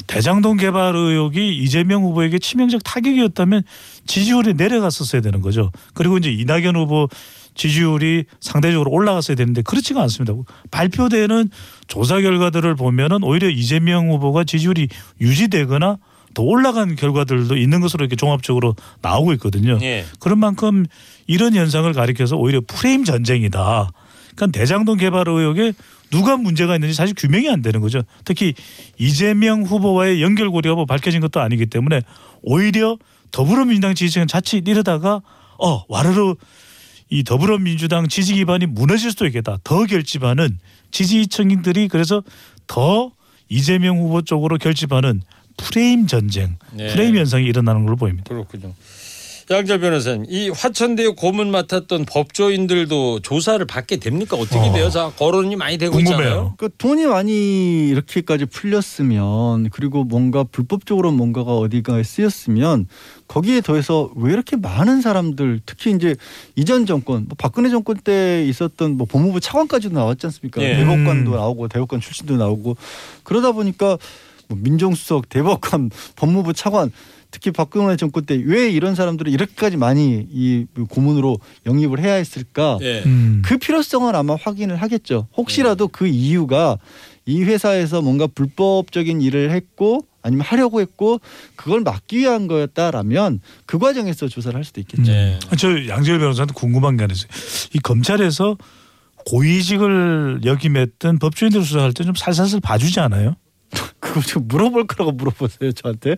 대장동 0.08 0.58
개발 0.58 0.96
의혹이 0.96 1.58
이재명 1.58 2.04
후보에게 2.04 2.40
치명적 2.40 2.84
타격이었다면 2.84 3.64
지지율이 4.06 4.54
내려갔었어야 4.56 5.22
되는 5.22 5.42
거죠. 5.42 5.72
그리고 5.94 6.18
이제 6.18 6.32
이낙연 6.32 6.76
후보 6.76 7.08
지지율이 7.56 8.26
상대적으로 8.40 8.92
올라갔어야 8.92 9.36
되는데 9.36 9.62
그렇지가 9.64 10.02
않습니다. 10.04 10.34
발표되는 10.70 11.50
조사 11.88 12.22
결과들을 12.22 12.76
보면은 12.76 13.24
오히려 13.24 13.50
이재명 13.50 14.12
후보가 14.12 14.44
지지율이 14.44 14.88
유지되거나 15.20 15.98
더 16.38 16.44
올라간 16.44 16.96
결과들도 16.96 17.58
있는 17.58 17.82
것으로 17.82 18.04
이렇게 18.04 18.16
종합적으로 18.16 18.76
나오고 19.02 19.34
있거든요. 19.34 19.80
예. 19.82 20.06
그런 20.20 20.38
만큼 20.38 20.86
이런 21.26 21.56
현상을 21.56 21.92
가리켜서 21.94 22.36
오히려 22.36 22.62
프레임 22.68 23.04
전쟁이다. 23.04 23.90
그러니까 24.36 24.60
대장동 24.60 24.98
개발 24.98 25.28
의혹에 25.28 25.74
누가 26.12 26.38
문제가 26.38 26.76
있는지 26.76 26.94
사실 26.94 27.16
규명이 27.18 27.50
안 27.50 27.64
되는 27.64 27.82
거죠. 27.82 28.04
특히 28.24 28.54
이재명 29.00 29.64
후보와의 29.64 30.22
연결고리가 30.22 30.76
뭐 30.76 30.86
밝혀진 30.86 31.22
것도 31.22 31.42
아니기 31.42 31.66
때문에 31.66 32.02
오히려 32.44 33.00
더불어민주당 33.32 33.96
지지층은 33.96 34.28
자칫 34.28 34.68
이러다가 34.68 35.24
어 35.58 35.86
와르르 35.88 36.36
이 37.10 37.24
더불어민주당 37.24 38.08
지지 38.08 38.36
기반이 38.36 38.68
무너질 38.68 39.10
수도 39.10 39.26
있겠다. 39.26 39.58
더 39.64 39.88
결집하는 39.88 40.60
지지층들이 40.92 41.88
그래서 41.88 42.22
더 42.68 43.12
이재명 43.50 43.98
후보 43.98 44.22
쪽으로 44.22 44.60
결집하는 44.60 45.24
프레임 45.58 46.08
전쟁, 46.08 46.58
네. 46.72 46.88
프레임 46.88 47.18
현상이 47.18 47.46
일어나는 47.46 47.86
걸로 47.86 47.96
보입니다. 47.98 48.30
그렇군요. 48.30 48.74
양재 49.50 49.80
변호사님, 49.80 50.26
이 50.28 50.50
화천대유 50.50 51.16
고문 51.16 51.52
맡았던 51.52 52.04
법조인들도 52.04 53.22
조사를 53.22 53.66
받게 53.66 53.96
됩니까? 53.96 54.36
어떻게 54.36 54.58
어. 54.60 54.74
돼요? 54.74 54.90
자, 54.90 55.10
거론이 55.18 55.56
많이 55.56 55.78
되고 55.78 55.98
있잖아요. 56.00 56.18
궁금해요. 56.18 56.54
그 56.58 56.70
돈이 56.78 57.06
많이 57.06 57.88
이렇게까지 57.88 58.46
풀렸으면 58.48 59.70
그리고 59.70 60.04
뭔가 60.04 60.44
불법적으로 60.44 61.14
뭔가가 61.14 61.56
어디가에 61.56 62.04
쓰였으면 62.04 62.88
거기에 63.30 63.62
더해서 63.62 64.12
왜 64.18 64.34
이렇게 64.34 64.58
많은 64.58 65.00
사람들 65.00 65.62
특히 65.66 65.92
이제 65.92 66.18
이전 66.58 66.86
정권 66.86 67.26
뭐 67.30 67.36
박근혜 67.38 67.70
정권 67.70 67.96
때 67.96 68.46
있었던 68.46 68.98
뭐 68.98 69.08
법무부 69.10 69.40
차관까지도 69.40 69.96
나왔지 69.96 70.26
않습니까? 70.26 70.62
예. 70.62 70.76
대법관도 70.76 71.32
음. 71.32 71.38
나오고 71.38 71.70
대법관 71.70 72.02
출신도 72.02 72.36
나오고 72.36 72.76
그러다 73.24 73.54
보니까 73.54 73.98
뭐 74.48 74.58
민정수석, 74.62 75.30
대법관, 75.30 75.90
법무부 76.16 76.54
차관 76.54 76.92
특히 77.30 77.52
박근혜 77.52 77.98
정권 77.98 78.26
때 78.26 78.36
왜 78.36 78.70
이런 78.70 78.96
사람들을 78.96 79.32
이렇게까지 79.32 79.76
많이 79.78 80.26
이 80.32 80.66
고문으로 80.90 81.38
영입을 81.66 82.00
해야 82.00 82.14
했을까? 82.14 82.78
예. 82.82 83.04
음. 83.06 83.42
그 83.46 83.58
필요성을 83.58 84.16
아마 84.16 84.36
확인을 84.36 84.78
하겠죠. 84.82 85.28
혹시라도 85.36 85.90
그 85.90 86.08
이유가 86.08 86.78
이 87.26 87.44
회사에서 87.44 88.02
뭔가 88.02 88.28
불법적인 88.28 89.22
일을 89.22 89.52
했고 89.52 90.06
아니면 90.22 90.46
하려고 90.46 90.80
했고 90.80 91.20
그걸 91.58 91.82
막기 91.82 92.20
위한 92.20 92.48
거였다라면 92.48 93.42
그 93.66 93.78
과정에서 93.78 94.30
조사를 94.30 94.56
할 94.56 94.64
수도 94.64 94.80
있겠죠. 94.80 95.12
예. 95.12 95.38
저 95.58 95.70
양재열 95.88 96.20
변호사한테 96.20 96.54
궁금한 96.54 96.96
게 96.96 97.04
하나 97.04 97.12
있어요. 97.14 97.30
이 97.74 97.80
검찰에서 97.80 98.56
고위직을 99.26 100.42
역임했던 100.46 101.20
법조인들 101.20 101.62
수사할 101.64 101.92
때 101.94 102.04
좀 102.04 102.16
살살살 102.16 102.62
봐주지 102.62 103.00
않아요? 103.02 103.36
그거 104.22 104.28
좀 104.28 104.48
물어볼 104.48 104.88
거라고 104.88 105.12
물어보세요 105.12 105.72
저한테. 105.74 106.16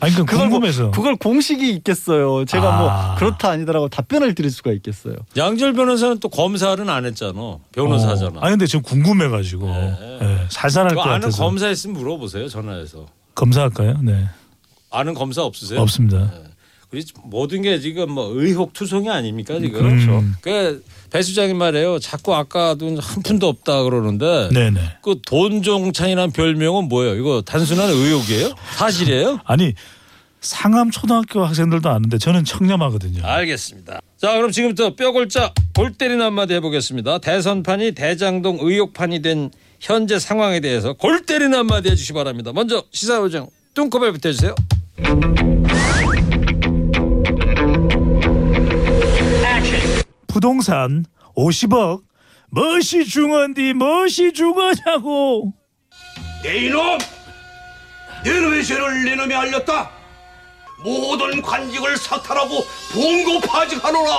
아니 0.00 0.14
그걸 0.14 0.48
뭐- 0.48 0.58
궁금해서. 0.60 0.90
그걸 0.90 1.16
공식이 1.16 1.70
있겠어요. 1.74 2.44
제가 2.46 2.74
아. 2.74 2.78
뭐 2.78 3.14
그렇다 3.18 3.50
아니다라고 3.50 3.88
답변을 3.88 4.34
드릴 4.34 4.50
수가 4.50 4.72
있겠어요. 4.72 5.14
양절 5.36 5.74
변호사는 5.74 6.18
또 6.20 6.28
검사는 6.28 6.88
안 6.88 7.04
했잖아. 7.04 7.58
변호사잖아. 7.72 8.38
어. 8.38 8.42
아니 8.42 8.52
근데 8.52 8.66
지금 8.66 8.82
궁금해가지고 8.82 9.66
네. 9.66 10.18
예, 10.22 10.46
살살할 10.48 10.94
것 10.94 11.02
아는 11.02 11.20
같아서 11.20 11.42
검사 11.44 11.68
있으면 11.68 11.96
물어보세요. 11.96 12.48
전화해서. 12.48 13.06
검사할까요? 13.34 13.98
네 14.02 14.26
아는 14.90 15.14
검사 15.14 15.42
없으세요? 15.42 15.80
없습니다. 15.80 16.30
그리 16.90 17.02
모든 17.24 17.62
게 17.62 17.78
지금 17.80 18.10
뭐 18.12 18.30
의혹 18.34 18.72
투성이 18.74 19.08
아닙니까 19.10 19.58
지금? 19.58 19.80
그렇죠. 19.82 20.22
그 20.42 20.84
배 21.12 21.20
수장님 21.20 21.58
말이에요. 21.58 21.98
자꾸 21.98 22.34
아까도 22.34 22.86
한 22.98 23.22
푼도 23.22 23.46
없다 23.46 23.82
그러는데 23.82 24.48
네네. 24.50 24.80
그 25.02 25.16
돈종찬이라는 25.26 26.32
별명은 26.32 26.88
뭐예요? 26.88 27.16
이거 27.16 27.42
단순한 27.42 27.90
의혹이에요? 27.90 28.54
사실이에요? 28.76 29.40
아니 29.44 29.74
상암 30.40 30.90
초등학교 30.90 31.44
학생들도 31.44 31.90
아는데 31.90 32.16
저는 32.16 32.44
청렴하거든요. 32.44 33.24
알겠습니다. 33.24 34.00
자 34.16 34.32
그럼 34.34 34.50
지금부터 34.50 34.94
뼈골자 34.96 35.52
골 35.74 35.92
때리는 35.92 36.24
한마디 36.24 36.54
해보겠습니다. 36.54 37.18
대선판이 37.18 37.92
대장동 37.92 38.58
의혹판이 38.62 39.20
된 39.20 39.50
현재 39.80 40.18
상황에 40.18 40.60
대해서 40.60 40.94
골 40.94 41.26
때리는 41.26 41.56
한마디 41.56 41.90
해주시 41.90 42.12
기 42.12 42.14
바랍니다. 42.14 42.52
먼저 42.54 42.84
시사요정 42.90 43.50
뚱커벨 43.74 44.12
부터 44.12 44.30
해주세요. 44.30 44.54
부동산 50.32 51.04
50억 51.36 52.00
멋이 52.50 53.04
중헌디 53.04 53.74
멋이 53.74 54.32
중헌냐고 54.32 55.52
내 56.42 56.66
이놈! 56.66 56.98
내놈의 58.24 58.64
죄를 58.64 59.04
내 59.04 59.14
놈이 59.14 59.34
알렸다! 59.34 59.90
모든 60.82 61.42
관직을 61.42 61.96
사탈하고 61.98 62.64
봉고파직하노라! 62.92 64.10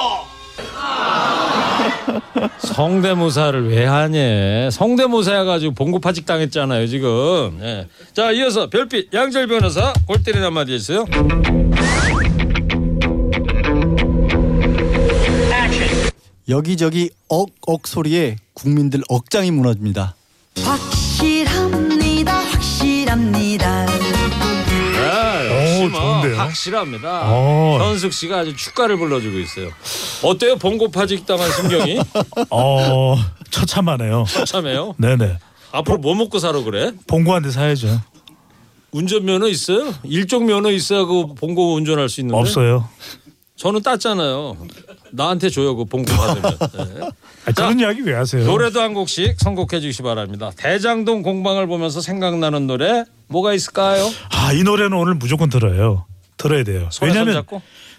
성대모사를 2.59 3.69
왜 3.71 3.85
하냐? 3.85 4.69
성대모사 4.69 5.39
해가지고 5.39 5.73
봉고파직 5.73 6.27
당했잖아요 6.27 6.85
지금. 6.85 7.59
예. 7.63 7.87
자 8.13 8.31
이어서 8.31 8.69
별빛 8.69 9.11
양절 9.13 9.47
변호사 9.47 9.93
골 10.05 10.21
때리는 10.21 10.45
한마디 10.45 10.73
해주세요. 10.73 11.05
여기저기 16.49 17.09
억억 17.29 17.87
소리에 17.87 18.35
국민들 18.53 19.01
억장이 19.07 19.51
무너집니다. 19.51 20.15
확실합니다 20.63 22.33
확실합니다 22.37 23.85
네, 23.85 25.83
오, 25.85 25.89
뭐 25.89 25.99
좋은데요? 25.99 26.37
확실합니다. 26.39 27.21
어. 27.25 27.77
현숙 27.81 28.13
씨가 28.13 28.39
아주 28.39 28.55
축가를 28.55 28.97
불러주고 28.97 29.37
있어요. 29.39 29.69
어때요? 30.21 30.57
봉고파직 30.57 31.25
당한 31.25 31.49
심경이 31.51 31.99
어 32.49 33.15
처참하네요. 33.49 34.25
참해요. 34.45 34.95
네네 34.97 35.37
앞으로 35.71 35.97
뭐 35.97 36.13
먹고 36.15 36.39
살아 36.39 36.61
그래? 36.61 36.91
봉고한테 37.07 37.51
사야죠. 37.51 37.99
운전면허 38.91 39.47
있어요? 39.47 39.93
일종 40.03 40.45
면허 40.45 40.71
있어야 40.71 41.05
그 41.05 41.33
봉고 41.35 41.73
운전할 41.75 42.09
수 42.09 42.21
있는데 42.21 42.39
없어요. 42.39 42.87
저는 43.63 43.81
땄잖아요. 43.81 44.57
나한테 45.11 45.49
줘요 45.49 45.73
그 45.77 45.85
봉고 45.85 46.11
받으면. 46.13 46.57
네. 46.99 47.07
아, 47.45 47.51
그런 47.55 47.79
이야기 47.79 48.01
왜 48.01 48.13
하세요? 48.13 48.43
노래도 48.45 48.81
한 48.81 48.93
곡씩 48.93 49.35
선곡해 49.39 49.79
주시기 49.79 50.03
바랍니다. 50.03 50.51
대장동 50.57 51.21
공방을 51.21 51.65
보면서 51.67 52.01
생각나는 52.01 52.67
노래 52.67 53.05
뭐가 53.27 53.53
있을까요? 53.53 54.05
아 54.31 54.51
이 54.53 54.63
노래는 54.63 54.91
오늘 54.97 55.15
무조건 55.15 55.49
들어요. 55.49 56.05
들어야 56.35 56.65
돼요. 56.65 56.89
왜냐하면 57.01 57.45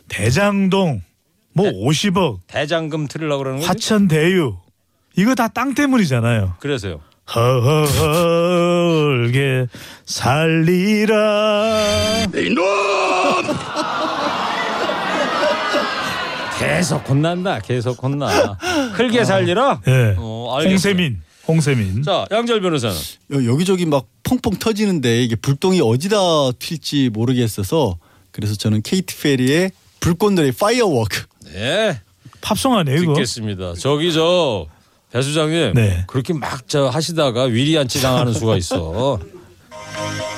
대장동 0.09 1.01
뭐 1.55 1.67
50억 1.71 2.41
대장금 2.47 3.09
틀으려고 3.09 3.39
그러는 3.45 3.61
거지? 3.61 3.67
화천 3.69 4.07
대유 4.09 4.57
이거 5.17 5.35
다 5.35 5.49
땅 5.49 5.73
때문이잖아요. 5.75 6.57
그래서요. 6.61 7.01
허허헐게 8.45 9.69
살리라. 10.05 11.17
내 12.33 12.43
이놈! 12.49 12.65
계속 16.77 17.09
혼난다. 17.09 17.61
계속 17.61 18.03
혼나. 18.03 18.29
흘게 18.95 19.25
살리라? 19.25 19.81
예. 19.87 20.15
어, 20.19 20.55
알겠어요. 20.57 20.73
홍세민. 20.73 21.23
홍세민. 21.47 22.03
자, 22.03 22.25
양지열 22.31 22.61
변호사는 22.61 22.97
여- 23.35 23.45
여기저기 23.53 23.87
막 23.87 24.07
펑펑 24.23 24.55
터지는데 24.59 25.23
이게 25.23 25.37
불똥이 25.37 25.81
어디다 25.81 26.17
튈지 26.59 27.11
모르겠어서 27.13 27.99
그래서 28.33 28.55
저는 28.55 28.83
케이트 28.83 29.17
페리의 29.21 29.71
불꽃놀이 30.01 30.53
Firework 30.53 31.23
네. 31.53 32.01
팝송 32.41 32.75
아니에요 32.77 33.03
이거? 33.03 33.15
듣겠습니다. 33.15 33.75
저기 33.75 34.13
저 34.13 34.67
배수장님 35.13 35.75
네. 35.75 36.05
그렇게 36.09 36.33
막 36.33 36.67
저 36.67 36.89
하시다가 36.89 37.45
위리안치 37.45 38.01
당하는 38.03 38.33
수가 38.33 38.57
있어. 38.57 39.21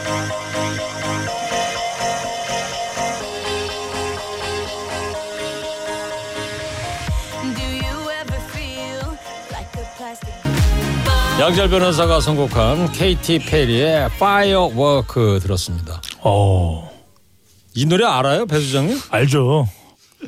양지열 11.40 11.68
변호사가 11.68 12.20
선곡한 12.20 12.92
케이티 12.92 13.40
페리의 13.40 14.08
Firework 14.18 15.38
들었습니다. 15.42 16.00
어 16.22 16.86
이 17.78 17.84
노래 17.84 18.06
알아요, 18.06 18.46
배 18.46 18.58
수장님? 18.58 18.98
알죠. 19.10 19.68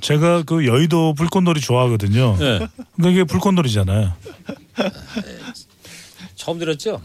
제가 0.02 0.42
그 0.42 0.66
여의도 0.66 1.14
불꽃놀이 1.14 1.62
좋아하거든요. 1.62 2.36
네. 2.38 2.58
그러니까 2.94 3.10
이게 3.10 3.24
불꽃놀이잖아요. 3.24 4.12
처음 6.36 6.58
들었죠? 6.58 7.00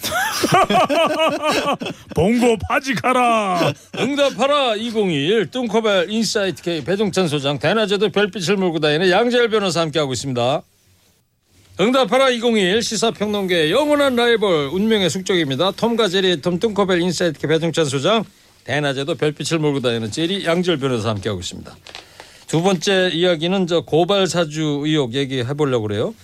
봉고 2.14 2.56
파직하라. 2.68 3.72
응답하라 3.98 4.76
2021 4.76 5.50
뚱커벨 5.50 6.08
인사이트 6.08 6.62
K 6.62 6.84
배종찬 6.84 7.26
소장 7.26 7.58
대낮에도 7.58 8.10
별빛을 8.10 8.58
몰고 8.58 8.78
다니는 8.78 9.10
양지열 9.10 9.50
변호사 9.50 9.80
함께하고 9.80 10.12
있습니다. 10.12 10.62
응답하라 11.80 12.28
2021 12.28 12.82
시사평론계의 12.82 13.72
영원한 13.72 14.14
라이벌 14.14 14.68
운명의 14.70 15.08
숙적입니다. 15.08 15.70
톰과 15.70 16.08
제리의 16.08 16.42
톰 16.42 16.58
뚱커벨 16.58 17.00
인사이트 17.00 17.40
K 17.40 17.48
배종찬 17.48 17.86
소장 17.86 18.22
대낮에도 18.64 19.14
별빛을 19.14 19.58
몰고 19.58 19.80
다니는 19.80 20.10
제리 20.10 20.44
양지열 20.44 20.78
변호사 20.78 21.08
함께하고 21.08 21.40
있습니다. 21.40 21.74
두 22.48 22.60
번째 22.60 23.08
이야기는 23.14 23.66
저 23.66 23.80
고발 23.80 24.26
사주 24.26 24.82
의혹 24.84 25.14
얘기해 25.14 25.54
보려고 25.54 25.88
그래요. 25.88 26.14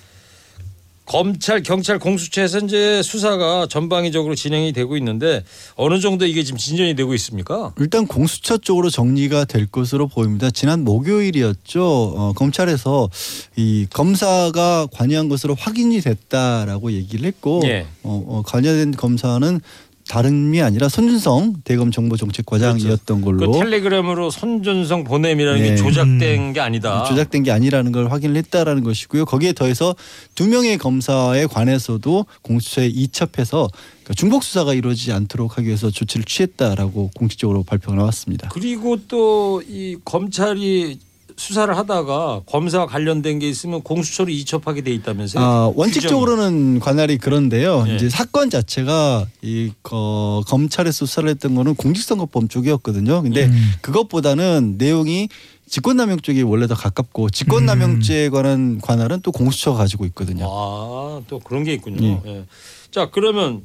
검찰 1.07 1.63
경찰 1.63 1.99
공수처에서 2.01 2.59
이제 2.59 3.01
수사가 3.03 3.69
전방위적으로 3.69 4.35
진행이 4.35 4.73
되고 4.73 4.97
있는데 4.97 5.45
어느 5.77 6.01
정도 6.01 6.27
이게 6.27 6.43
지금 6.43 6.59
진전이 6.59 6.97
되고 6.97 7.15
있습니까? 7.15 7.73
일단 7.79 8.07
공수처 8.07 8.59
쪽으로 8.59 8.91
정리가 8.91 9.45
될 9.45 9.67
것으로 9.67 10.09
보입니다. 10.09 10.51
지난 10.51 10.85
목요일이었죠. 10.85 11.85
어, 11.85 12.33
검찰에서 12.35 13.09
이 13.55 13.87
검사가 13.93 14.89
관여한 14.93 15.29
것으로 15.29 15.55
확인이 15.55 16.01
됐다라고 16.01 16.93
얘기를 16.93 17.25
했고 17.25 17.63
예. 17.65 17.87
어, 18.03 18.25
어, 18.27 18.43
관여된 18.45 18.91
검사는 18.93 19.61
다름이 20.09 20.63
아니라 20.63 20.89
손준성 20.89 21.63
대검 21.65 21.91
정보정책과장이었던 21.91 23.21
걸로 23.23 23.51
그 23.51 23.59
텔레그램으로 23.59 24.31
손준성 24.31 25.05
보냄이라는 25.05 25.63
게 25.63 25.71
네. 25.71 25.77
조작된 25.77 26.53
게 26.53 26.61
아니다. 26.61 27.05
조작된 27.05 27.43
게 27.43 27.51
아니라는 27.51 27.93
걸 27.93 28.11
확인을 28.11 28.37
했다라는 28.37 28.85
것이고요. 28.85 29.25
거기에 29.25 29.53
더해서 29.53 29.95
두 30.35 30.49
명의 30.49 30.79
검사에 30.79 31.47
관해서도 31.47 32.27
공수처에 32.43 32.87
이첩해서 32.87 33.69
그러니까 34.05 34.15
중복 34.15 34.45
수사가 34.45 34.75
이루어지지 34.75 35.13
않도록 35.13 35.59
하기 35.59 35.67
위해서 35.67 35.91
조치를 35.91 36.25
취했다라고 36.25 37.11
공식적으로 37.15 37.65
발표가 37.65 37.97
나왔습니다. 37.97 38.49
그리고 38.51 38.97
또 39.09 39.57
이 39.69 39.97
검찰이 40.05 40.99
수사를 41.37 41.77
하다가 41.77 42.43
검사와 42.47 42.87
관련된 42.87 43.39
게 43.39 43.49
있으면 43.49 43.83
공수처로 43.83 44.31
이첩하게 44.31 44.83
돼 44.83 44.91
있다면서요? 44.93 45.45
아, 45.45 45.73
원칙적으로는 45.75 46.81
관할이 46.81 47.19
그런데요. 47.19 47.85
예. 47.89 47.97
이제 47.97 48.09
사건 48.09 48.49
자체가 48.49 49.27
이 49.43 49.71
어, 49.91 50.41
검찰에서 50.47 51.05
수사를 51.05 51.29
했던 51.29 51.55
거는 51.55 51.75
공직선거법 51.75 52.49
쪽이었거든요. 52.49 53.23
근데 53.23 53.47
음. 53.47 53.73
그것보다는 53.83 54.77
내용이 54.79 55.29
직권남용 55.69 56.21
쪽이 56.21 56.43
원래 56.43 56.67
더 56.67 56.75
가깝고 56.75 57.29
직권남용죄에 57.31 58.31
관한 58.31 58.81
관할은 58.81 59.21
또 59.21 59.33
공수처가 59.33 59.79
가지고 59.79 60.07
있거든요. 60.07 60.47
아, 60.49 61.21
또 61.29 61.39
그런 61.41 61.65
게 61.65 61.75
있군요. 61.75 62.23
예. 62.25 62.31
예. 62.31 62.45
자, 62.91 63.11
그러면 63.11 63.63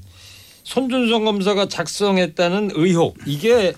손준성 0.64 1.24
검사가 1.26 1.68
작성했다는 1.68 2.72
의혹 2.74 3.18
이게 3.26 3.74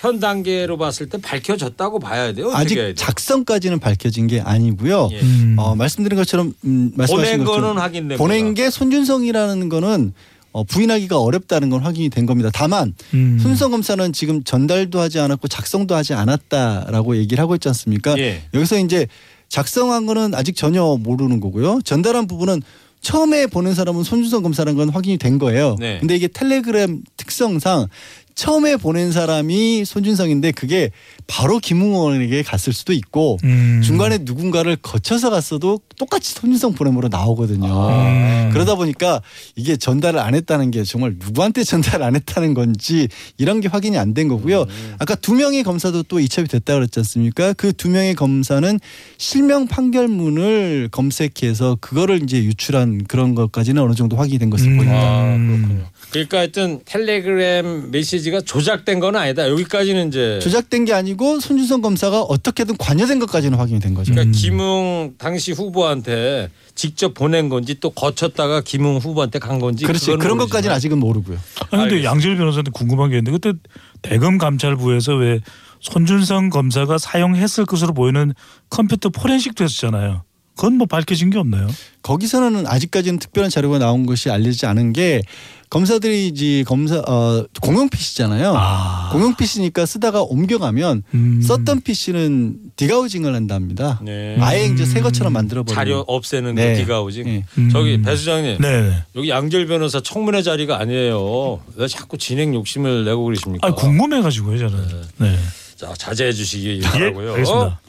현 0.00 0.18
단계로 0.18 0.78
봤을 0.78 1.10
때 1.10 1.18
밝혀졌다고 1.20 1.98
봐야 1.98 2.32
돼요. 2.32 2.50
아직 2.54 2.76
돼요? 2.76 2.94
작성까지는 2.94 3.80
밝혀진 3.80 4.26
게 4.28 4.40
아니고요. 4.40 5.10
예. 5.12 5.20
음. 5.20 5.56
어, 5.58 5.74
말씀드린 5.74 6.16
것처럼 6.16 6.54
음, 6.64 6.92
말씀하신 6.96 7.32
보낸 7.32 7.44
것처럼 7.44 7.68
거는 7.68 7.82
확인된 7.82 8.16
보낸 8.18 8.54
거다. 8.54 8.54
게 8.54 8.70
손준성이라는 8.70 9.68
거는 9.68 10.14
어, 10.52 10.64
부인하기가 10.64 11.20
어렵다는 11.20 11.68
건 11.68 11.82
확인이 11.82 12.08
된 12.08 12.24
겁니다. 12.24 12.48
다만 12.52 12.94
음. 13.12 13.38
손준성 13.38 13.72
검사는 13.72 14.12
지금 14.14 14.42
전달도 14.42 14.98
하지 14.98 15.20
않았고 15.20 15.48
작성도 15.48 15.94
하지 15.94 16.14
않았다라고 16.14 17.18
얘기를 17.18 17.42
하고 17.42 17.54
있지 17.54 17.68
않습니까? 17.68 18.18
예. 18.18 18.42
여기서 18.54 18.78
이제 18.78 19.06
작성한 19.50 20.06
거는 20.06 20.34
아직 20.34 20.56
전혀 20.56 20.96
모르는 20.98 21.40
거고요. 21.40 21.80
전달한 21.84 22.26
부분은 22.26 22.62
처음에 23.00 23.46
보낸 23.46 23.74
사람은 23.74 24.02
손준성 24.04 24.42
검사라는 24.42 24.76
건 24.76 24.88
확인이 24.90 25.16
된 25.16 25.38
거예요. 25.38 25.76
네. 25.78 25.98
근데 26.00 26.16
이게 26.16 26.28
텔레그램 26.28 27.02
특성상 27.16 27.86
처음에 28.34 28.76
보낸 28.76 29.12
사람이 29.12 29.84
손준성인데 29.84 30.52
그게 30.52 30.90
바로 31.26 31.58
김웅원에게 31.58 32.42
갔을 32.42 32.72
수도 32.72 32.92
있고 32.92 33.38
음. 33.44 33.80
중간에 33.84 34.18
누군가를 34.22 34.76
거쳐서 34.76 35.30
갔어도 35.30 35.80
똑같이 35.98 36.32
손준성 36.34 36.74
보냄으로 36.74 37.08
나오거든요. 37.08 37.66
음. 37.66 38.50
그러다 38.52 38.74
보니까 38.74 39.22
이게 39.56 39.76
전달을 39.76 40.18
안 40.20 40.34
했다는 40.34 40.70
게 40.70 40.82
정말 40.84 41.16
누구한테 41.18 41.62
전달 41.64 42.02
안 42.02 42.16
했다는 42.16 42.54
건지 42.54 43.08
이런 43.38 43.60
게 43.60 43.68
확인이 43.68 43.96
안 43.98 44.10
된 44.14 44.26
거고요. 44.26 44.66
아까 44.98 45.14
두 45.14 45.34
명의 45.34 45.62
검사도 45.62 46.02
또 46.02 46.18
이첩이 46.18 46.48
됐다 46.48 46.74
그랬지 46.74 46.98
않습니까? 47.00 47.52
그 47.52 47.72
두 47.72 47.88
명의 47.88 48.14
검사는 48.14 48.78
실명 49.18 49.68
판결문을 49.68 50.88
검색해서 50.90 51.78
그거를 51.80 52.22
이제 52.22 52.38
유출한 52.38 53.04
그런 53.06 53.34
것까지는 53.34 53.80
어느 53.80 53.94
정도 53.94 54.16
확인이 54.16 54.38
된 54.38 54.50
것으로 54.50 54.72
음. 54.72 54.76
보입니다. 54.76 54.98
아, 55.00 55.22
그렇군요. 55.36 55.86
그러니까 56.10 56.38
하여튼 56.38 56.80
텔레그램 56.84 57.90
메시지 57.92 58.19
가 58.30 58.40
조작된 58.40 59.00
건 59.00 59.16
아니다. 59.16 59.48
여기까지는 59.48 60.08
이제 60.08 60.38
조작된 60.42 60.84
게 60.84 60.92
아니고 60.92 61.40
손준성 61.40 61.80
검사가 61.80 62.22
어떻게든 62.22 62.76
관여된 62.76 63.18
것까지는 63.20 63.56
확인이 63.56 63.80
된 63.80 63.94
거죠. 63.94 64.12
그러니까 64.12 64.36
김웅 64.36 65.14
당시 65.16 65.52
후보한테 65.52 66.50
직접 66.74 67.14
보낸 67.14 67.48
건지 67.48 67.76
또 67.80 67.90
거쳤다가 67.90 68.60
김웅 68.60 68.98
후보한테 68.98 69.38
간 69.38 69.58
건지 69.58 69.84
그렇지. 69.84 70.06
그런 70.06 70.18
모르지만. 70.18 70.38
것까지는 70.38 70.76
아직은 70.76 70.98
모르고요. 70.98 71.38
아니 71.70 71.88
근데. 71.88 72.04
양질 72.04 72.36
변호사한테 72.36 72.70
궁금한 72.72 73.10
게 73.10 73.18
있는데 73.18 73.30
그때 73.30 73.58
대검 74.02 74.38
감찰부에서 74.38 75.14
왜 75.14 75.40
손준성 75.80 76.50
검사가 76.50 76.98
사용했을 76.98 77.64
것으로 77.64 77.94
보이는 77.94 78.34
컴퓨터 78.68 79.08
포렌식도 79.08 79.64
했었잖아요. 79.64 80.24
그건 80.60 80.76
뭐 80.76 80.86
밝혀진 80.86 81.30
게 81.30 81.38
없나요? 81.38 81.66
거기서는 82.02 82.66
아직까지는 82.66 83.18
특별한 83.18 83.48
자료가 83.48 83.78
나온 83.78 84.04
것이 84.04 84.28
알려지지 84.28 84.66
않은 84.66 84.92
게 84.92 85.22
검사들이 85.70 86.26
이제 86.28 86.64
검사 86.66 86.98
어 86.98 87.46
공용 87.62 87.88
PC잖아요. 87.88 88.52
아. 88.54 89.08
공용 89.10 89.34
PC니까 89.36 89.86
쓰다가 89.86 90.20
옮겨가면 90.20 91.02
음. 91.14 91.40
썼던 91.40 91.80
PC는 91.80 92.58
디가우징을 92.76 93.34
한답니다. 93.34 94.00
네. 94.04 94.36
아예 94.38 94.66
이제 94.66 94.84
새 94.84 95.00
것처럼 95.00 95.32
만들어 95.32 95.62
버리는. 95.62 95.74
자료 95.74 96.04
없애는 96.06 96.56
네. 96.56 96.74
그 96.74 96.80
디가우징. 96.80 97.24
네. 97.24 97.44
음. 97.56 97.70
저기 97.70 98.02
배 98.02 98.14
수장님 98.14 98.58
네. 98.60 99.02
여기 99.16 99.30
양절 99.30 99.66
변호사 99.66 100.02
청문회 100.02 100.42
자리가 100.42 100.78
아니에요. 100.78 101.60
왜 101.76 101.88
자꾸 101.88 102.18
진행 102.18 102.54
욕심을 102.54 103.06
내고 103.06 103.24
그러십니까? 103.24 103.66
아 103.66 103.74
궁금해가지고요 103.74 104.58
저는. 104.58 104.88
네. 105.20 105.38
자 105.76 105.94
자제해 105.96 106.32
주시기 106.34 106.82
예, 106.84 106.86
바라고요. 106.86 107.32
알겠습니다. 107.32 107.80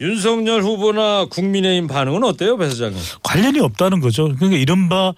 윤석열 0.00 0.62
후보나 0.62 1.26
국민의힘 1.26 1.86
반응은 1.86 2.24
어때요, 2.24 2.56
배 2.56 2.68
수장님? 2.70 2.98
관련이 3.22 3.60
없다는 3.60 4.00
거죠. 4.00 4.34
그러니까 4.36 4.58
이른바 4.58 5.12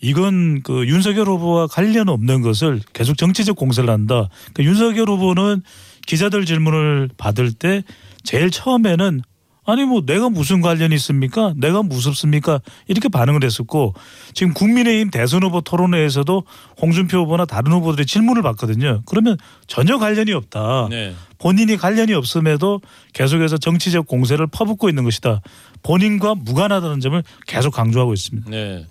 이건 0.00 0.62
그 0.62 0.86
윤석열 0.86 1.26
후보와 1.28 1.68
관련 1.68 2.08
없는 2.08 2.42
것을 2.42 2.80
계속 2.92 3.16
정치적 3.16 3.56
공세를 3.56 3.88
한다. 3.88 4.28
그러니까 4.52 4.64
윤석열 4.64 5.08
후보는 5.08 5.62
기자들 6.06 6.44
질문을 6.44 7.10
받을 7.16 7.52
때 7.52 7.82
제일 8.24 8.50
처음에는 8.50 9.22
아니 9.66 9.84
뭐 9.84 10.02
내가 10.06 10.28
무슨 10.28 10.60
관련이 10.60 10.94
있습니까? 10.94 11.52
내가 11.56 11.82
무섭습니까? 11.82 12.60
이렇게 12.86 13.08
반응을 13.08 13.44
했었고 13.44 13.94
지금 14.32 14.54
국민의힘 14.54 15.10
대선 15.10 15.42
후보 15.42 15.60
토론회에서도 15.60 16.44
홍준표 16.80 17.18
후보나 17.18 17.44
다른 17.44 17.72
후보들이 17.72 18.06
질문을 18.06 18.42
받거든요. 18.42 19.02
그러면 19.06 19.36
전혀 19.66 19.98
관련이 19.98 20.32
없다. 20.32 20.86
네. 20.90 21.14
본인이 21.38 21.76
관련이 21.76 22.14
없음에도 22.14 22.80
계속해서 23.12 23.58
정치적 23.58 24.06
공세를 24.06 24.46
퍼붓고 24.46 24.88
있는 24.88 25.04
것이다. 25.04 25.42
본인과 25.82 26.36
무관하다는 26.36 27.00
점을 27.00 27.22
계속 27.46 27.72
강조하고 27.72 28.14
있습니다. 28.14 28.50
네. 28.50 28.86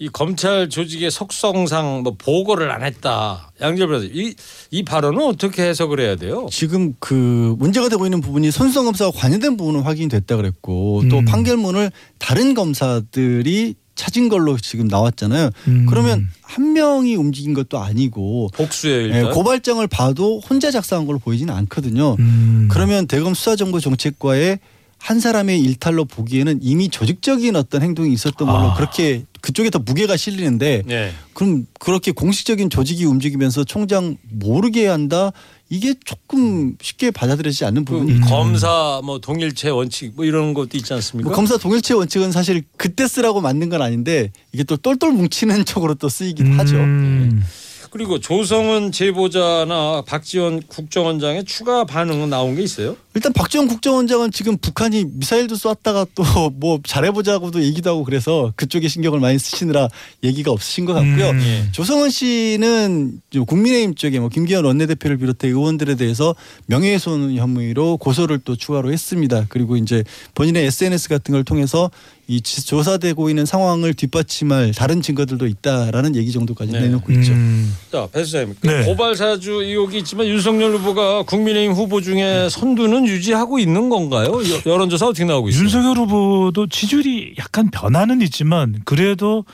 이 0.00 0.08
검찰 0.08 0.70
조직의 0.70 1.10
속성상 1.10 2.02
뭐 2.02 2.14
보고를 2.16 2.70
안 2.70 2.82
했다. 2.82 3.52
양절 3.60 3.86
변호사 3.86 4.08
이, 4.10 4.34
이 4.70 4.82
발언은 4.82 5.22
어떻게 5.22 5.62
해석을 5.64 6.00
해야 6.00 6.16
돼요? 6.16 6.46
지금 6.50 6.94
그 6.98 7.54
문제가 7.58 7.90
되고 7.90 8.06
있는 8.06 8.22
부분이 8.22 8.50
손수성 8.50 8.86
검사가 8.86 9.10
관여된 9.10 9.58
부분은 9.58 9.82
확인이 9.82 10.08
됐다 10.08 10.36
그랬고 10.36 11.02
또 11.10 11.18
음. 11.18 11.26
판결문을 11.26 11.92
다른 12.18 12.54
검사들이 12.54 13.74
찾은 13.94 14.30
걸로 14.30 14.56
지금 14.56 14.88
나왔잖아요. 14.88 15.50
음. 15.68 15.84
그러면 15.86 16.26
한 16.40 16.72
명이 16.72 17.16
움직인 17.16 17.52
것도 17.52 17.78
아니고 17.78 18.48
복수예요, 18.54 19.12
예, 19.12 19.18
일단. 19.18 19.32
고발장을 19.34 19.86
봐도 19.88 20.40
혼자 20.40 20.70
작성한 20.70 21.04
걸로 21.04 21.18
보이지는 21.18 21.52
않거든요. 21.52 22.16
음. 22.18 22.68
그러면 22.70 23.06
대검 23.06 23.34
수사정보정책과의 23.34 24.60
한 25.00 25.18
사람의 25.18 25.60
일탈로 25.60 26.04
보기에는 26.04 26.60
이미 26.62 26.88
조직적인 26.88 27.56
어떤 27.56 27.82
행동이 27.82 28.12
있었던 28.12 28.46
걸로 28.46 28.70
아. 28.70 28.74
그렇게 28.74 29.24
그쪽에 29.40 29.70
더 29.70 29.78
무게가 29.78 30.16
실리는데 30.16 30.82
네. 30.84 31.12
그럼 31.32 31.66
그렇게 31.78 32.12
공식적인 32.12 32.68
조직이 32.68 33.06
움직이면서 33.06 33.64
총장 33.64 34.18
모르게 34.28 34.86
한다 34.86 35.32
이게 35.70 35.94
조금 36.04 36.76
쉽게 36.82 37.10
받아들여지지 37.10 37.64
않는 37.64 37.84
그 37.86 37.94
부분이 37.94 38.12
있죠. 38.16 38.26
검사 38.26 39.00
뭐 39.02 39.20
동일체 39.20 39.70
원칙 39.70 40.12
뭐 40.14 40.24
이런 40.26 40.52
것도 40.52 40.76
있지 40.76 40.92
않습니까? 40.92 41.28
뭐 41.28 41.34
검사 41.36 41.56
동일체 41.56 41.94
원칙은 41.94 42.30
사실 42.32 42.62
그때 42.76 43.08
쓰라고 43.08 43.40
만든 43.40 43.70
건 43.70 43.80
아닌데 43.80 44.32
이게 44.52 44.64
또 44.64 44.76
똘똘 44.76 45.12
뭉치는 45.12 45.64
쪽으로 45.64 45.94
또 45.94 46.08
쓰이기도 46.08 46.50
하죠. 46.52 46.76
음. 46.76 47.42
그리고 47.90 48.20
조성은 48.20 48.92
제보자나 48.92 50.02
박지원 50.06 50.62
국정원장의 50.62 51.44
추가 51.44 51.84
반응은 51.84 52.30
나온 52.30 52.54
게 52.54 52.62
있어요? 52.62 52.96
일단 53.14 53.32
박지원 53.32 53.66
국정원장은 53.66 54.30
지금 54.30 54.56
북한이 54.56 55.06
미사일도 55.14 55.56
쐈다가 55.56 56.06
또 56.14 56.22
뭐 56.54 56.78
잘해보자고도 56.84 57.62
얘기도 57.62 57.90
하고 57.90 58.04
그래서 58.04 58.52
그쪽에 58.54 58.86
신경을 58.86 59.18
많이 59.18 59.38
쓰시느라 59.38 59.88
얘기가 60.22 60.52
없으신 60.52 60.84
것 60.84 60.94
같고요. 60.94 61.30
음, 61.30 61.40
예. 61.40 61.72
조성은 61.72 62.10
씨는 62.10 63.20
좀 63.30 63.44
국민의힘 63.44 63.96
쪽에 63.96 64.20
뭐 64.20 64.28
김기현 64.28 64.64
원내대표를 64.64 65.18
비롯해 65.18 65.48
의원들에 65.48 65.96
대해서 65.96 66.36
명예훼손 66.66 67.36
혐의로 67.36 67.96
고소를 67.96 68.38
또 68.44 68.54
추가로 68.54 68.92
했습니다. 68.92 69.46
그리고 69.48 69.76
이제 69.76 70.04
본인의 70.36 70.66
SNS 70.66 71.08
같은 71.08 71.32
걸 71.32 71.42
통해서 71.42 71.90
이 72.30 72.40
지- 72.42 72.64
조사되고 72.64 73.28
있는 73.28 73.44
상황을 73.44 73.92
뒷받침할 73.92 74.72
다른 74.72 75.02
증거들도 75.02 75.48
있다라는 75.48 76.14
얘기 76.14 76.30
정도까지 76.30 76.70
네. 76.70 76.82
내놓고 76.82 77.10
있죠. 77.14 77.32
음. 77.32 77.74
자, 77.90 78.06
배 78.12 78.22
수장님. 78.22 78.54
네. 78.62 78.84
고발 78.84 79.16
사주 79.16 79.50
의혹이 79.64 79.98
있지만 79.98 80.28
윤석열 80.28 80.72
후보가 80.76 81.24
국민의힘 81.24 81.72
후보 81.72 82.00
중에 82.00 82.48
선두는 82.48 83.08
유지하고 83.08 83.58
있는 83.58 83.88
건가요? 83.88 84.28
여- 84.48 84.72
여론조사 84.72 85.08
어떻게 85.08 85.24
나오고 85.24 85.48
있어요? 85.48 85.64
윤석열 85.64 85.96
후보도 85.96 86.68
지지율이 86.68 87.34
약간 87.38 87.68
변화는 87.72 88.22
있지만 88.22 88.76
그래도 88.84 89.44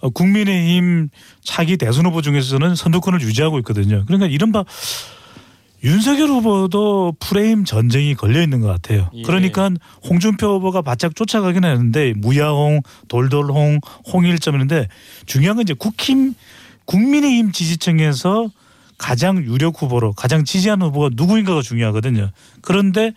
어, 0.00 0.10
국민의힘 0.10 1.08
차기 1.42 1.78
대선 1.78 2.04
후보 2.04 2.20
중에서는 2.20 2.74
선두권을 2.74 3.22
유지하고 3.22 3.58
있거든요. 3.60 4.04
그러니까 4.06 4.26
이른바 4.26 4.62
윤석열 5.86 6.30
후보도 6.30 7.14
프레임 7.20 7.64
전쟁이 7.64 8.16
걸려 8.16 8.42
있는 8.42 8.60
것 8.60 8.66
같아요. 8.66 9.08
예. 9.14 9.22
그러니까 9.22 9.70
홍준표 10.02 10.54
후보가 10.56 10.82
바짝 10.82 11.14
쫓아가긴 11.14 11.64
하는데 11.64 12.12
무야홍, 12.16 12.80
돌돌홍, 13.06 13.78
홍일점인데 14.12 14.88
중요한 15.26 15.56
건 15.56 15.62
이제 15.62 15.74
국힘 15.74 16.34
국민의힘 16.86 17.52
지지층에서 17.52 18.50
가장 18.98 19.44
유력 19.44 19.80
후보로 19.80 20.12
가장 20.14 20.44
지지하는 20.44 20.88
후보가 20.88 21.10
누구인가가 21.12 21.62
중요하거든요. 21.62 22.30
그런데 22.62 23.12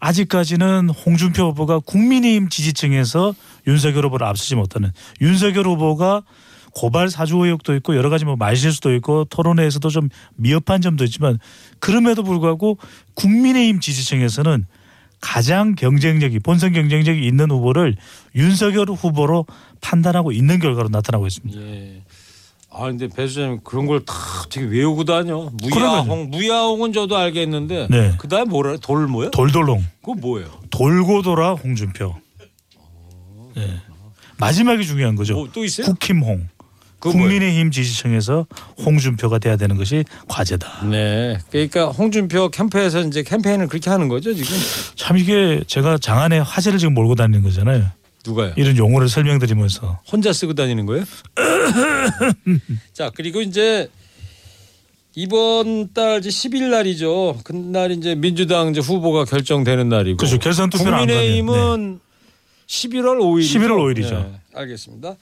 아직까지는 0.00 0.88
홍준표 0.88 1.44
후보가 1.50 1.78
국민의힘 1.80 2.48
지지층에서 2.48 3.34
윤석열 3.68 4.06
후보를 4.06 4.26
앞서지 4.26 4.56
못하는 4.56 4.90
윤석열 5.20 5.66
후보가 5.68 6.22
고발 6.74 7.10
사주 7.10 7.36
의혹도 7.38 7.74
있고 7.76 7.96
여러 7.96 8.10
가지 8.10 8.24
뭐 8.24 8.36
말실수도 8.36 8.94
있고 8.96 9.24
토론회에서도 9.24 9.88
좀 9.90 10.08
미흡한 10.36 10.80
점도 10.80 11.04
있지만 11.04 11.38
그럼에도 11.78 12.22
불구하고 12.22 12.78
국민의힘 13.14 13.80
지지층에서는 13.80 14.66
가장 15.20 15.74
경쟁력이 15.74 16.38
본선 16.38 16.72
경쟁력이 16.72 17.26
있는 17.26 17.50
후보를 17.50 17.96
윤석열 18.34 18.88
후보로 18.88 19.44
판단하고 19.80 20.32
있는 20.32 20.58
결과로 20.60 20.88
나타나고 20.88 21.26
있습니다. 21.26 21.60
예. 21.60 22.02
아 22.72 22.84
근데 22.84 23.08
배 23.08 23.26
수장님 23.26 23.60
그런 23.64 23.86
걸 23.86 24.00
다 24.04 24.14
되게 24.48 24.64
외우고 24.66 25.04
다녀. 25.04 25.50
무야홍 25.60 26.30
무야홍은 26.30 26.92
저도 26.92 27.16
알겠는데 27.16 27.88
네. 27.90 28.14
그다음 28.16 28.48
뭐라 28.48 28.76
돌 28.76 29.08
뭐야? 29.08 29.30
돌돌롱 29.30 29.84
그거 30.00 30.14
뭐예요? 30.14 30.48
돌고 30.70 31.22
돌아 31.22 31.52
홍준표. 31.54 32.14
네. 33.56 33.76
마지막이 34.38 34.86
중요한 34.86 35.16
거죠. 35.16 35.34
뭐 35.34 35.48
또 35.52 35.64
있어요? 35.64 35.86
국힘홍. 35.88 36.48
국민의힘 37.00 37.70
지지층에서 37.70 38.46
홍준표가 38.84 39.38
돼야 39.38 39.56
되는 39.56 39.76
것이 39.76 40.04
과제다. 40.28 40.86
네. 40.86 41.38
그러니까 41.50 41.86
홍준표 41.88 42.50
캠프에서 42.50 43.00
이제 43.02 43.22
캠페인을 43.22 43.68
그렇게 43.68 43.90
하는 43.90 44.08
거죠 44.08 44.34
지금. 44.34 44.54
참 44.94 45.18
이게 45.18 45.62
제가 45.66 45.98
장안에 45.98 46.38
화제를 46.38 46.78
지금 46.78 46.94
몰고 46.94 47.14
다니는 47.14 47.42
거잖아요. 47.42 47.90
누가요? 48.26 48.52
이런 48.56 48.76
용어를 48.76 49.08
설명드리면서 49.08 50.00
혼자 50.10 50.32
쓰고 50.32 50.54
다니는 50.54 50.84
거예요? 50.86 51.04
자 52.92 53.10
그리고 53.14 53.40
이제 53.40 53.88
이번 55.14 55.92
달 55.92 56.18
이제 56.20 56.28
10일 56.28 56.70
날이죠. 56.70 57.40
그날 57.44 57.90
이제 57.90 58.14
민주당 58.14 58.70
이제 58.70 58.80
후보가 58.80 59.24
결정되는 59.24 59.88
날이고. 59.88 60.18
그렇죠. 60.18 60.38
결선 60.38 60.70
투표를 60.70 60.94
안 60.94 61.06
국민의힘은 61.06 62.00
11월 62.66 63.18
5일. 63.18 63.40
11월 63.40 63.94
5일 63.94 64.04
이죠. 64.04 64.32
알겠습니다. 64.54 65.16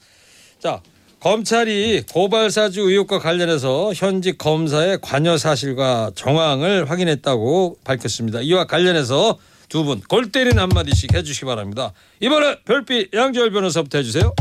자 0.59 0.81
검찰이 1.19 2.03
고발 2.11 2.49
사주 2.49 2.81
의혹과 2.89 3.19
관련해서 3.19 3.91
현직 3.93 4.37
검사의 4.37 4.99
관여 5.01 5.37
사실과 5.37 6.11
정황을 6.15 6.89
확인했다고 6.89 7.79
밝혔습니다. 7.83 8.39
이와 8.41 8.65
관련해서 8.65 9.37
두 9.67 9.83
분 9.83 10.01
골 10.07 10.31
때리는 10.31 10.57
한마디씩 10.57 11.13
해주시기 11.13 11.45
바랍니다. 11.45 11.93
이번에 12.21 12.59
별빛 12.65 13.13
양지열 13.13 13.51
변호사부터 13.51 13.99
해주세요. 13.99 14.33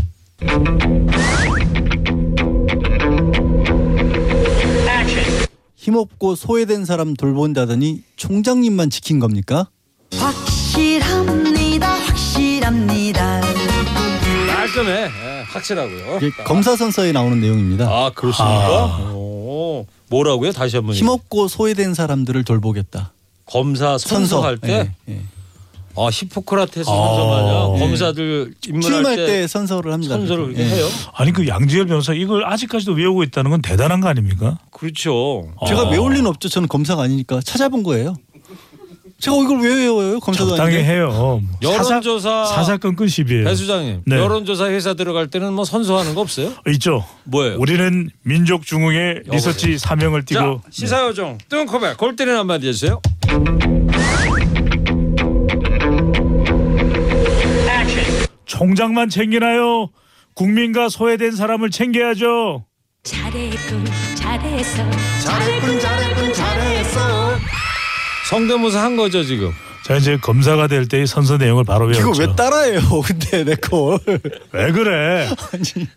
힘없고 5.76 6.34
소외된 6.34 6.84
사람 6.84 7.14
돌본다더니 7.14 8.02
총장님만 8.16 8.90
지킨 8.90 9.18
겁니까? 9.18 9.68
확실합니다 10.14 11.88
확실합니다 11.88 13.40
깔끔해. 14.78 14.92
예, 14.92 15.42
확실하고요. 15.48 16.16
이게 16.22 16.30
검사 16.44 16.76
선서에 16.76 17.12
나오는 17.12 17.40
내용입니다. 17.40 17.86
아 17.86 18.10
그렇습니까? 18.14 19.12
오, 19.12 19.86
뭐라고요? 20.10 20.52
다시 20.52 20.76
한번. 20.76 20.94
힘없고 20.94 21.48
소외된 21.48 21.94
사람들을 21.94 22.44
돌보겠다. 22.44 23.12
검사 23.46 23.98
선서 23.98 24.42
할 24.42 24.58
때, 24.58 24.92
예, 25.08 25.12
예. 25.12 25.20
아 25.96 26.08
히포크라테스 26.12 26.88
아. 26.88 26.92
선서 26.92 27.28
마냥 27.28 27.74
예. 27.76 27.80
검사들 27.80 28.54
입문할 28.66 29.16
때, 29.16 29.26
때, 29.26 29.46
선서를 29.46 29.92
합니다. 29.92 30.16
선서를 30.16 30.56
예. 30.58 30.64
해요. 30.64 30.86
아니 31.14 31.32
그 31.32 31.48
양지열 31.48 31.86
변호사 31.86 32.12
이걸 32.12 32.44
아직까지도 32.44 32.92
외우고 32.92 33.22
있다는 33.24 33.50
건 33.50 33.62
대단한 33.62 34.00
거 34.00 34.08
아닙니까? 34.08 34.58
그렇죠. 34.70 35.52
제가 35.66 35.82
아. 35.82 35.88
외울 35.88 36.12
리는 36.12 36.26
없죠. 36.26 36.48
저는 36.48 36.68
검사가 36.68 37.02
아니니까 37.02 37.40
찾아본 37.40 37.82
거예요. 37.82 38.16
제가 39.20 39.36
이걸 39.36 39.60
왜 39.62 39.74
외워요? 39.74 40.20
검사도 40.20 40.50
적당히 40.50 40.76
아닌데. 40.76 40.92
해요. 40.92 41.42
여론조사 41.60 42.44
사사, 42.46 42.54
사사건건 42.54 43.08
시비예요. 43.08 43.44
배 43.46 43.54
수장님 43.56 44.02
네. 44.06 44.16
여론조사 44.16 44.66
회사 44.70 44.94
들어갈 44.94 45.26
때는 45.26 45.52
뭐 45.54 45.64
선서하는 45.64 46.14
거 46.14 46.20
없어요? 46.20 46.52
있죠. 46.68 47.04
뭐예요? 47.24 47.58
우리는 47.58 48.10
민족 48.22 48.64
중흥의 48.64 49.22
리서치 49.26 49.76
사명을 49.78 50.24
자 50.24 50.38
띠고 50.40 50.62
시사요정 50.70 51.38
뜬코벨 51.48 51.96
골 51.96 52.14
때리는 52.14 52.38
한마디 52.38 52.68
해주세요. 52.68 53.00
총장만 58.46 59.08
챙기나요? 59.08 59.90
국민과 60.34 60.88
소외된 60.88 61.32
사람을 61.32 61.70
챙겨야죠. 61.70 62.64
잘했군 63.02 63.84
잘했어 64.14 64.90
잘했군 65.24 65.80
잘했군 65.80 66.32
잘했어. 66.32 67.38
성대모사 68.28 68.82
한 68.82 68.96
거죠 68.96 69.24
지금. 69.24 69.52
자 69.84 69.96
이제 69.96 70.18
검사가 70.18 70.66
될 70.66 70.86
때의 70.86 71.06
선서 71.06 71.38
내용을 71.38 71.64
바로 71.64 71.90
이거 71.90 72.00
외웠죠. 72.00 72.20
왜 72.20 72.36
따라해요? 72.36 72.80
근데 73.02 73.44
내 73.44 73.54
걸. 73.54 73.98
왜 74.52 74.70
그래? 74.72 75.30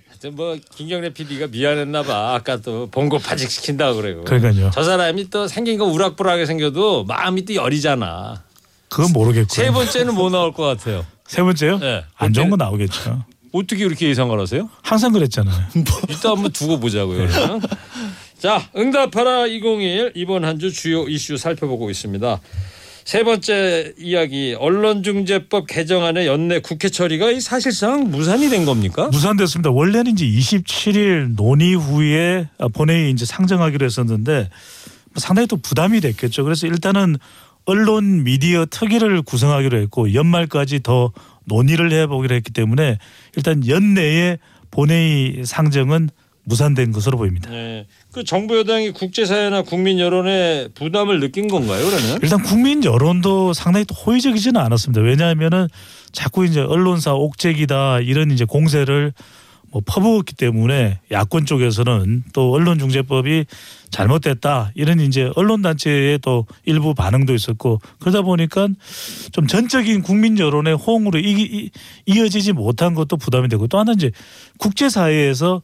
하여튼 0.07 0.35
뭐 0.35 0.57
김경래 0.75 1.09
PD가 1.09 1.47
미안했나 1.47 2.03
봐. 2.03 2.33
아까 2.33 2.55
또 2.57 2.87
본고 2.89 3.19
파직 3.19 3.51
시킨다 3.51 3.93
그래요. 3.93 4.23
그러니까요. 4.23 4.71
저 4.73 4.83
사람이 4.83 5.29
또 5.29 5.49
생긴 5.49 5.77
거 5.77 5.85
우락부락하게 5.85 6.45
생겨도 6.45 7.03
마음이 7.03 7.43
또 7.43 7.55
여리잖아. 7.55 8.43
그건 8.87 9.11
모르겠고. 9.11 9.53
세 9.53 9.69
번째는 9.71 10.13
뭐 10.15 10.29
나올 10.29 10.53
것 10.53 10.63
같아요? 10.63 11.05
세 11.27 11.41
번째요? 11.41 11.79
네. 11.79 12.05
안 12.15 12.31
좋은 12.31 12.49
거 12.49 12.55
나오겠죠. 12.55 13.25
어떻게 13.51 13.83
그렇게 13.83 14.07
예상을 14.07 14.39
하세요? 14.39 14.69
항상 14.81 15.11
그랬잖아요. 15.11 15.65
일단 16.07 16.31
한번 16.31 16.51
두고 16.53 16.79
보자고요. 16.79 17.27
자, 18.41 18.69
응답하라 18.75 19.45
2021 19.47 20.13
이번 20.15 20.43
한 20.45 20.57
주 20.57 20.71
주요 20.71 21.07
이슈 21.07 21.37
살펴보고 21.37 21.89
있습니다. 21.89 22.39
세 23.03 23.23
번째 23.23 23.93
이야기 23.97 24.55
언론중재법 24.57 25.65
개정안의 25.67 26.27
연내 26.27 26.59
국회 26.59 26.89
처리가 26.89 27.31
이 27.31 27.39
사실상 27.41 28.09
무산이 28.11 28.49
된 28.49 28.65
겁니까? 28.65 29.07
무산됐습니다. 29.11 29.71
원래는 29.71 30.11
이제 30.13 30.25
27일 30.25 31.35
논의 31.35 31.73
후에 31.75 32.47
본회의 32.73 33.11
이제 33.11 33.25
상정하기로 33.25 33.85
했었는데 33.85 34.49
상당히 35.15 35.47
또 35.47 35.57
부담이 35.57 35.99
됐겠죠. 35.99 36.43
그래서 36.43 36.67
일단은 36.67 37.17
언론 37.65 38.23
미디어 38.23 38.65
특위를 38.65 39.21
구성하기로 39.23 39.79
했고 39.81 40.13
연말까지 40.13 40.81
더 40.83 41.11
논의를 41.45 41.91
해보기로 41.91 42.35
했기 42.35 42.51
때문에 42.51 42.97
일단 43.35 43.67
연내에 43.67 44.37
본회의 44.69 45.41
상정은 45.43 46.09
무산된 46.51 46.91
것으로 46.91 47.17
보입니다. 47.17 47.49
네. 47.49 47.87
그 48.11 48.25
정부 48.25 48.57
여당이 48.57 48.91
국제사회나 48.91 49.61
국민 49.61 49.99
여론에 49.99 50.67
부담을 50.75 51.21
느낀 51.21 51.47
건가요, 51.47 51.85
그러면? 51.85 52.19
일단 52.21 52.43
국민 52.43 52.83
여론도 52.83 53.53
상당히 53.53 53.85
또 53.85 53.95
호의적이지는 53.95 54.59
않았습니다. 54.59 55.01
왜냐하면은 55.01 55.69
자꾸 56.11 56.45
이제 56.45 56.59
언론사 56.59 57.13
옥죄기다 57.13 58.01
이런 58.01 58.31
이제 58.31 58.43
공세를 58.43 59.13
뭐 59.71 59.81
퍼부었기 59.85 60.35
때문에 60.35 60.99
야권 61.09 61.45
쪽에서는 61.45 62.25
또 62.33 62.51
언론중재법이 62.51 63.45
잘못됐다 63.89 64.71
이런 64.75 64.99
이제 64.99 65.31
언론 65.35 65.61
단체의 65.61 66.19
또 66.19 66.45
일부 66.65 66.93
반응도 66.93 67.33
있었고 67.33 67.79
그러다 67.99 68.21
보니까 68.21 68.67
좀 69.31 69.47
전적인 69.47 70.01
국민 70.01 70.37
여론의 70.37 70.75
호응으로 70.75 71.19
이, 71.19 71.31
이, 71.31 71.69
이어지지 72.05 72.51
못한 72.51 72.93
것도 72.93 73.15
부담이 73.15 73.47
되고 73.47 73.67
또 73.67 73.79
하나 73.79 73.93
이제 73.93 74.11
국제사회에서 74.57 75.61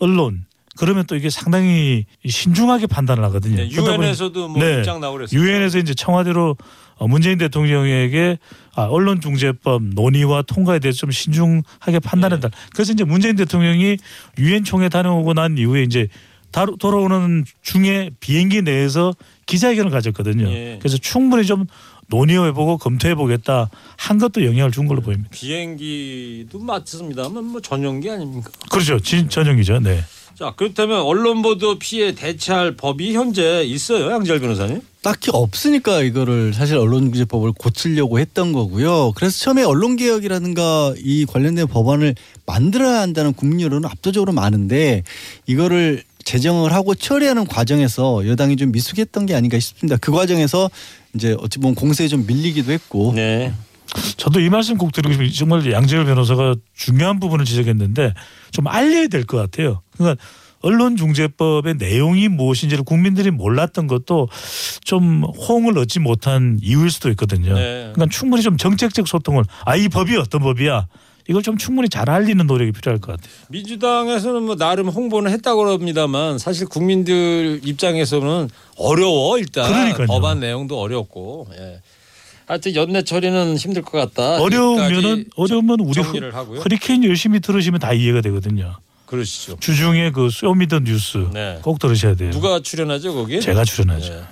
언론 0.00 0.44
그러면 0.76 1.04
또 1.06 1.14
이게 1.16 1.28
상당히 1.30 2.06
신중하게 2.26 2.86
판단을 2.86 3.22
하거든요. 3.24 3.56
네, 3.56 3.70
유엔에서도 3.70 4.48
뭐 4.48 4.62
네. 4.62 4.78
입장 4.78 5.00
나오고 5.00 5.18
그랬어요. 5.18 5.38
유엔에서 5.40 5.78
이제 5.78 5.94
청와대로 5.94 6.56
어, 6.96 7.08
문재인 7.08 7.38
대통령에게 7.38 8.38
아, 8.74 8.82
언론중재법 8.84 9.82
논의와 9.82 10.42
통과에 10.42 10.78
대해서 10.78 10.98
좀 10.98 11.10
신중하게 11.10 11.98
판단했다. 12.02 12.48
네. 12.48 12.56
그래서 12.72 12.92
이제 12.92 13.04
문재인 13.04 13.36
대통령이 13.36 13.96
유엔 14.38 14.64
총회 14.64 14.88
다녀오고 14.88 15.34
난 15.34 15.58
이후에 15.58 15.82
이제 15.82 16.08
다로- 16.52 16.76
돌아오는 16.78 17.44
중에 17.62 18.10
비행기 18.20 18.62
내에서 18.62 19.14
기자회견을 19.46 19.90
가졌거든요. 19.90 20.48
예. 20.50 20.78
그래서 20.80 20.96
충분히 20.98 21.44
좀 21.46 21.66
논의해보고 22.10 22.78
검토해보겠다 22.78 23.70
한 23.96 24.18
것도 24.18 24.44
영향을 24.44 24.70
준 24.70 24.86
걸로 24.86 25.00
보입니다. 25.00 25.30
비행기도 25.30 26.58
맞습니다만 26.58 27.44
뭐 27.44 27.60
전용기 27.60 28.10
아닙니까? 28.10 28.50
그렇죠. 28.70 29.00
진, 29.00 29.28
전형이죠. 29.28 29.80
네. 29.80 30.02
자 30.34 30.54
그렇다면 30.56 31.02
언론 31.02 31.42
보도 31.42 31.78
피해 31.78 32.14
대체할 32.14 32.74
법이 32.76 33.14
현재 33.14 33.62
있어요, 33.62 34.10
양지열 34.10 34.40
변호사님? 34.40 34.80
딱히 35.02 35.30
없으니까 35.32 36.02
이거를 36.02 36.54
사실 36.54 36.76
언론중재법을 36.76 37.52
고치려고 37.52 38.18
했던 38.18 38.52
거고요. 38.52 39.12
그래서 39.16 39.38
처음에 39.38 39.64
언론개혁이라든가 39.64 40.94
이 40.98 41.26
관련된 41.26 41.66
법안을 41.66 42.14
만들어야 42.46 43.00
한다는 43.00 43.34
국민 43.34 43.60
여론은 43.60 43.88
압도적으로 43.88 44.32
많은데 44.32 45.02
이거를 45.46 46.04
제정을 46.24 46.72
하고 46.72 46.94
처리하는 46.94 47.46
과정에서 47.46 48.26
여당이 48.26 48.56
좀 48.56 48.72
미숙했던 48.72 49.26
게 49.26 49.34
아닌가 49.34 49.58
싶습니다. 49.58 49.96
그 49.96 50.12
과정에서 50.12 50.70
이제 51.14 51.36
어찌 51.40 51.58
보면 51.58 51.74
공세에 51.74 52.08
좀 52.08 52.24
밀리기도 52.26 52.72
했고 52.72 53.12
네. 53.14 53.52
저도 54.16 54.38
이 54.40 54.48
말씀 54.48 54.76
꼭 54.78 54.92
드리고 54.92 55.12
싶어요. 55.12 55.30
정말 55.32 55.72
양재열 55.72 56.04
변호사가 56.04 56.54
중요한 56.74 57.18
부분을 57.18 57.44
지적했는데 57.44 58.14
좀 58.52 58.66
알려야 58.68 59.08
될 59.08 59.24
것 59.24 59.36
같아요. 59.36 59.82
그러니까 59.96 60.22
언론중재법의 60.62 61.76
내용이 61.78 62.28
무엇인지를 62.28 62.84
국민들이 62.84 63.30
몰랐던 63.30 63.86
것도 63.86 64.28
좀 64.84 65.24
호응을 65.24 65.78
얻지 65.78 66.00
못한 66.00 66.58
이유일 66.62 66.90
수도 66.90 67.08
있거든요. 67.10 67.54
네. 67.54 67.90
그러니까 67.94 68.06
충분히 68.10 68.42
좀 68.42 68.56
정책적 68.56 69.08
소통을 69.08 69.44
아 69.64 69.76
이 69.76 69.88
법이 69.88 70.16
어떤 70.16 70.42
법이야 70.42 70.86
이걸 71.30 71.44
좀 71.44 71.56
충분히 71.56 71.88
잘 71.88 72.10
알리는 72.10 72.44
노력이 72.44 72.72
필요할 72.72 73.00
것 73.00 73.12
같아요. 73.12 73.32
민주당에서는 73.50 74.42
뭐 74.42 74.56
나름 74.56 74.88
홍보는 74.88 75.30
했다고 75.30 75.70
합니다만 75.70 76.38
사실 76.38 76.66
국민들 76.66 77.60
입장에서는 77.62 78.50
어려워 78.76 79.38
일단 79.38 79.70
그러니까요. 79.70 80.08
법안 80.08 80.40
내용도 80.40 80.80
어렵고 80.80 81.46
예. 81.56 81.80
하여튼 82.46 82.74
연내 82.74 83.04
처리는 83.04 83.56
힘들 83.56 83.82
것 83.82 83.96
같다. 83.96 84.42
어려우면은 84.42 85.26
어려우면 85.36 85.78
우리 85.78 86.00
허. 86.00 86.42
허리케인 86.64 87.04
열심히 87.04 87.38
들으시면 87.38 87.78
다 87.78 87.92
이해가 87.92 88.22
되거든요. 88.22 88.74
그러시죠. 89.06 89.56
주중에 89.60 90.10
그 90.10 90.30
쇼미더 90.30 90.80
뉴스 90.80 91.28
네. 91.32 91.60
꼭 91.62 91.78
들으셔야 91.78 92.16
돼요. 92.16 92.32
누가 92.32 92.58
출연하죠 92.58 93.14
거기? 93.14 93.40
제가 93.40 93.62
출연하죠. 93.62 94.14
네. 94.14 94.22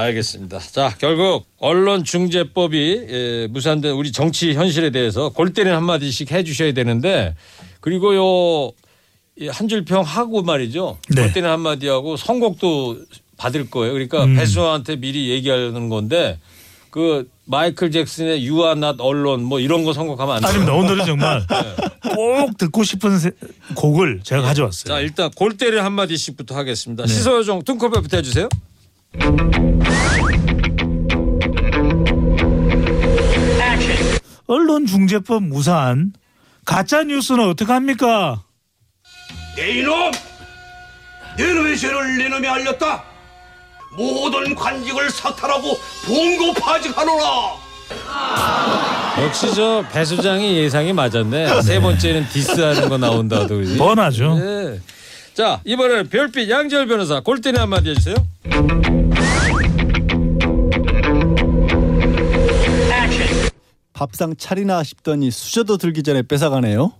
알겠습니다. 0.00 0.58
자 0.58 0.94
결국 0.98 1.46
언론중재법이 1.58 3.06
예, 3.08 3.46
무산된 3.50 3.92
우리 3.92 4.12
정치 4.12 4.52
현실에 4.54 4.90
대해서 4.90 5.30
골 5.30 5.52
때리는 5.52 5.74
한 5.76 5.84
마디씩 5.84 6.30
해주셔야 6.32 6.72
되는데 6.72 7.34
그리고 7.80 8.14
요 8.14 8.72
한 9.50 9.68
줄평 9.68 10.00
하고 10.02 10.42
말이죠. 10.42 10.96
네. 11.10 11.20
골 11.24 11.32
때리는 11.34 11.50
한 11.50 11.60
마디 11.60 11.88
하고 11.88 12.16
선곡도 12.16 13.02
받을 13.36 13.68
거예요. 13.68 13.92
그러니까 13.92 14.24
음. 14.24 14.34
배수한테 14.34 14.96
미리 14.96 15.28
얘기하는 15.28 15.90
건데 15.90 16.38
그 16.88 17.28
마이클 17.44 17.90
잭슨의 17.90 18.46
유아낫 18.46 18.96
언론 18.98 19.42
뭐 19.44 19.60
이런 19.60 19.84
거 19.84 19.92
선곡하면 19.92 20.36
안 20.36 20.40
돼요. 20.40 20.48
아닙니다. 20.48 20.72
오늘은 20.74 21.04
정말 21.04 21.44
네. 21.50 22.14
꼭 22.14 22.56
듣고 22.56 22.82
싶은 22.82 23.18
세- 23.18 23.32
곡을 23.74 24.20
제가 24.22 24.40
가져왔어요. 24.40 24.94
자 24.94 25.00
일단 25.00 25.30
골 25.36 25.58
때리는 25.58 25.84
한 25.84 25.92
마디씩부터 25.92 26.56
하겠습니다. 26.56 27.06
시소요정 27.06 27.62
뚱커벨부터 27.64 28.16
해주세요. 28.16 28.48
언론중재법 34.46 35.42
무산 35.44 36.12
가짜 36.64 37.02
뉴스는 37.04 37.48
어떻게 37.48 37.72
합니까? 37.72 38.42
내 39.56 39.78
이놈! 39.78 40.10
내놈의 41.38 41.78
죄를 41.78 42.18
내 42.18 42.28
놈이 42.28 42.46
알렸다! 42.46 43.04
모든 43.96 44.54
관직을 44.54 45.10
사탈하고 45.10 45.78
봉고 46.04 46.52
파직하노라! 46.54 47.66
역시 49.22 49.54
저 49.54 49.84
배수장이 49.92 50.56
예상이 50.58 50.92
맞았네. 50.92 51.62
세 51.62 51.80
번째는 51.80 52.28
디스하는 52.28 52.88
거 52.88 52.98
나온다도 52.98 53.56
그지. 53.58 53.78
뻔하죠. 53.78 54.34
네. 54.38 54.80
자 55.34 55.60
이번에는 55.64 56.08
별빛 56.08 56.50
양지열 56.50 56.86
변호사 56.86 57.20
골때리 57.20 57.56
한마디 57.58 57.90
해주세요. 57.90 58.16
밥상 63.96 64.36
차리나 64.36 64.82
싶더니 64.84 65.30
수저도 65.30 65.78
들기 65.78 66.02
전에 66.02 66.20
뺏어가네요. 66.20 66.92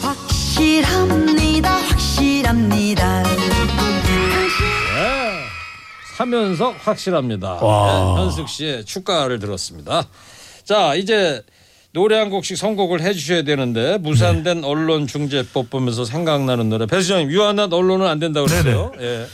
확실합니다 0.00 1.70
확실합니다 1.70 3.24
사면석 6.16 6.76
확실합니다. 6.86 7.54
와. 7.54 8.14
네, 8.16 8.22
현숙 8.22 8.48
씨의 8.48 8.84
축가를 8.84 9.40
들었습니다. 9.40 10.04
자 10.62 10.94
이제 10.94 11.42
노래 11.92 12.18
한 12.18 12.30
곡씩 12.30 12.56
선곡을 12.56 13.00
해주셔야 13.00 13.42
되는데 13.42 13.98
무산된 13.98 14.62
언론 14.62 15.08
중재법 15.08 15.70
보면서 15.70 16.04
생각나는 16.04 16.68
노래 16.68 16.86
배수장님 16.86 17.32
유한한 17.32 17.72
언론은 17.72 18.06
안 18.06 18.20
된다고 18.20 18.46
그랬어요. 18.46 18.92
예. 19.00 19.26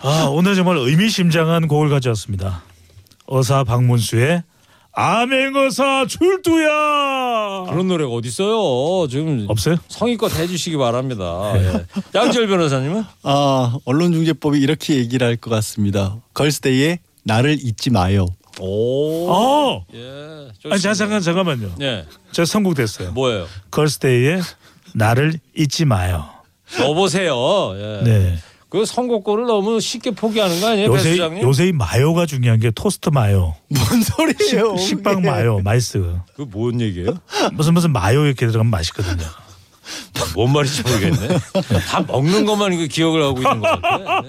아 0.00 0.28
오늘 0.30 0.54
정말 0.54 0.76
의미심장한 0.76 1.66
곡을 1.66 1.88
가져왔습니다. 1.88 2.62
어사 3.26 3.64
박문수의 3.64 4.44
암행어사 4.92 6.06
출두야. 6.08 7.66
그런 7.70 7.86
노래가 7.88 8.10
어디 8.10 8.28
있어요? 8.28 9.06
지금 9.08 9.46
없어요? 9.48 9.76
성의껏 9.88 10.34
해주시기 10.36 10.76
바랍니다. 10.76 11.52
예. 11.56 11.84
양지열 12.14 12.48
변호사님은 12.48 13.04
아 13.22 13.78
언론중재법이 13.84 14.58
이렇게 14.58 14.96
얘기를 14.96 15.26
할 15.26 15.36
것 15.36 15.50
같습니다. 15.50 16.16
걸스데이의 16.34 16.98
나를 17.24 17.58
잊지 17.62 17.90
마요. 17.90 18.26
오. 18.60 19.30
어. 19.30 19.84
예. 19.94 20.48
좋습니다. 20.58 20.70
아니 20.74 20.80
자 20.80 20.94
잠깐 20.94 21.20
잠깐만요. 21.20 21.74
예. 21.80 22.04
제가 22.32 22.46
선곡됐어요. 22.46 23.12
뭐예요? 23.12 23.46
걸스데이의 23.70 24.40
나를 24.94 25.38
잊지 25.56 25.84
마요. 25.84 26.24
여보세요. 26.80 27.34
예. 27.76 28.00
네. 28.04 28.38
그 28.70 28.84
선곡권을 28.84 29.46
너무 29.46 29.80
쉽게 29.80 30.10
포기하는 30.10 30.60
거 30.60 30.68
아니에요, 30.68 30.88
요새 30.88 31.10
배수장님? 31.10 31.42
요새 31.42 31.68
이 31.68 31.72
마요가 31.72 32.26
중요한 32.26 32.60
게 32.60 32.70
토스트 32.70 33.08
마요, 33.08 33.54
뭔 33.68 34.02
소리예요? 34.02 34.76
식빵. 34.76 35.22
마요, 35.22 35.60
마이스. 35.64 36.02
그뭔 36.36 36.80
얘기예요? 36.80 37.18
무슨 37.52 37.74
무슨 37.74 37.92
마요 37.92 38.26
이렇게 38.26 38.46
들어가면 38.46 38.70
맛있거든요. 38.70 39.24
뭔 40.34 40.52
말인지 40.52 40.82
모르겠네. 40.82 41.28
다 41.88 42.04
먹는 42.06 42.44
것만 42.44 42.74
이거 42.74 42.86
기억을 42.86 43.22
하고 43.22 43.38
있는 43.38 43.60
것 43.60 43.80
같아. 43.80 44.20
네. 44.20 44.28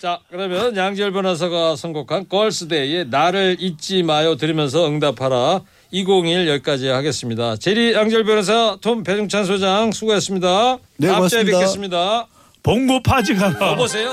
자, 0.00 0.20
그러면 0.30 0.74
양지열 0.76 1.12
변호사가 1.12 1.76
선곡한 1.76 2.28
걸스데이의 2.28 3.08
나를 3.10 3.56
잊지 3.60 4.02
마요 4.02 4.36
들으면서 4.36 4.88
응답하라. 4.88 5.60
201 5.90 6.48
여기까지 6.48 6.88
하겠습니다. 6.88 7.56
제리 7.56 7.92
양지열 7.92 8.24
변호사, 8.24 8.78
톰 8.80 9.02
배중찬 9.02 9.44
소장 9.44 9.92
수고했습니다. 9.92 10.78
네, 10.96 11.08
다음 11.08 11.28
주에 11.28 11.44
고맙습니다. 11.44 11.58
뵙겠습니다. 11.58 12.26
봉고 12.66 12.98
파지가라. 12.98 13.70
여보세요. 13.70 14.10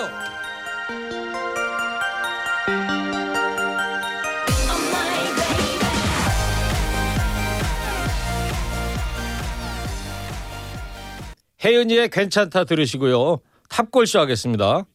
혜은이의 11.66 12.10
괜찮다 12.10 12.66
들으시고요. 12.66 13.40
탑골쇼 13.70 14.20
하겠습니다. 14.20 14.86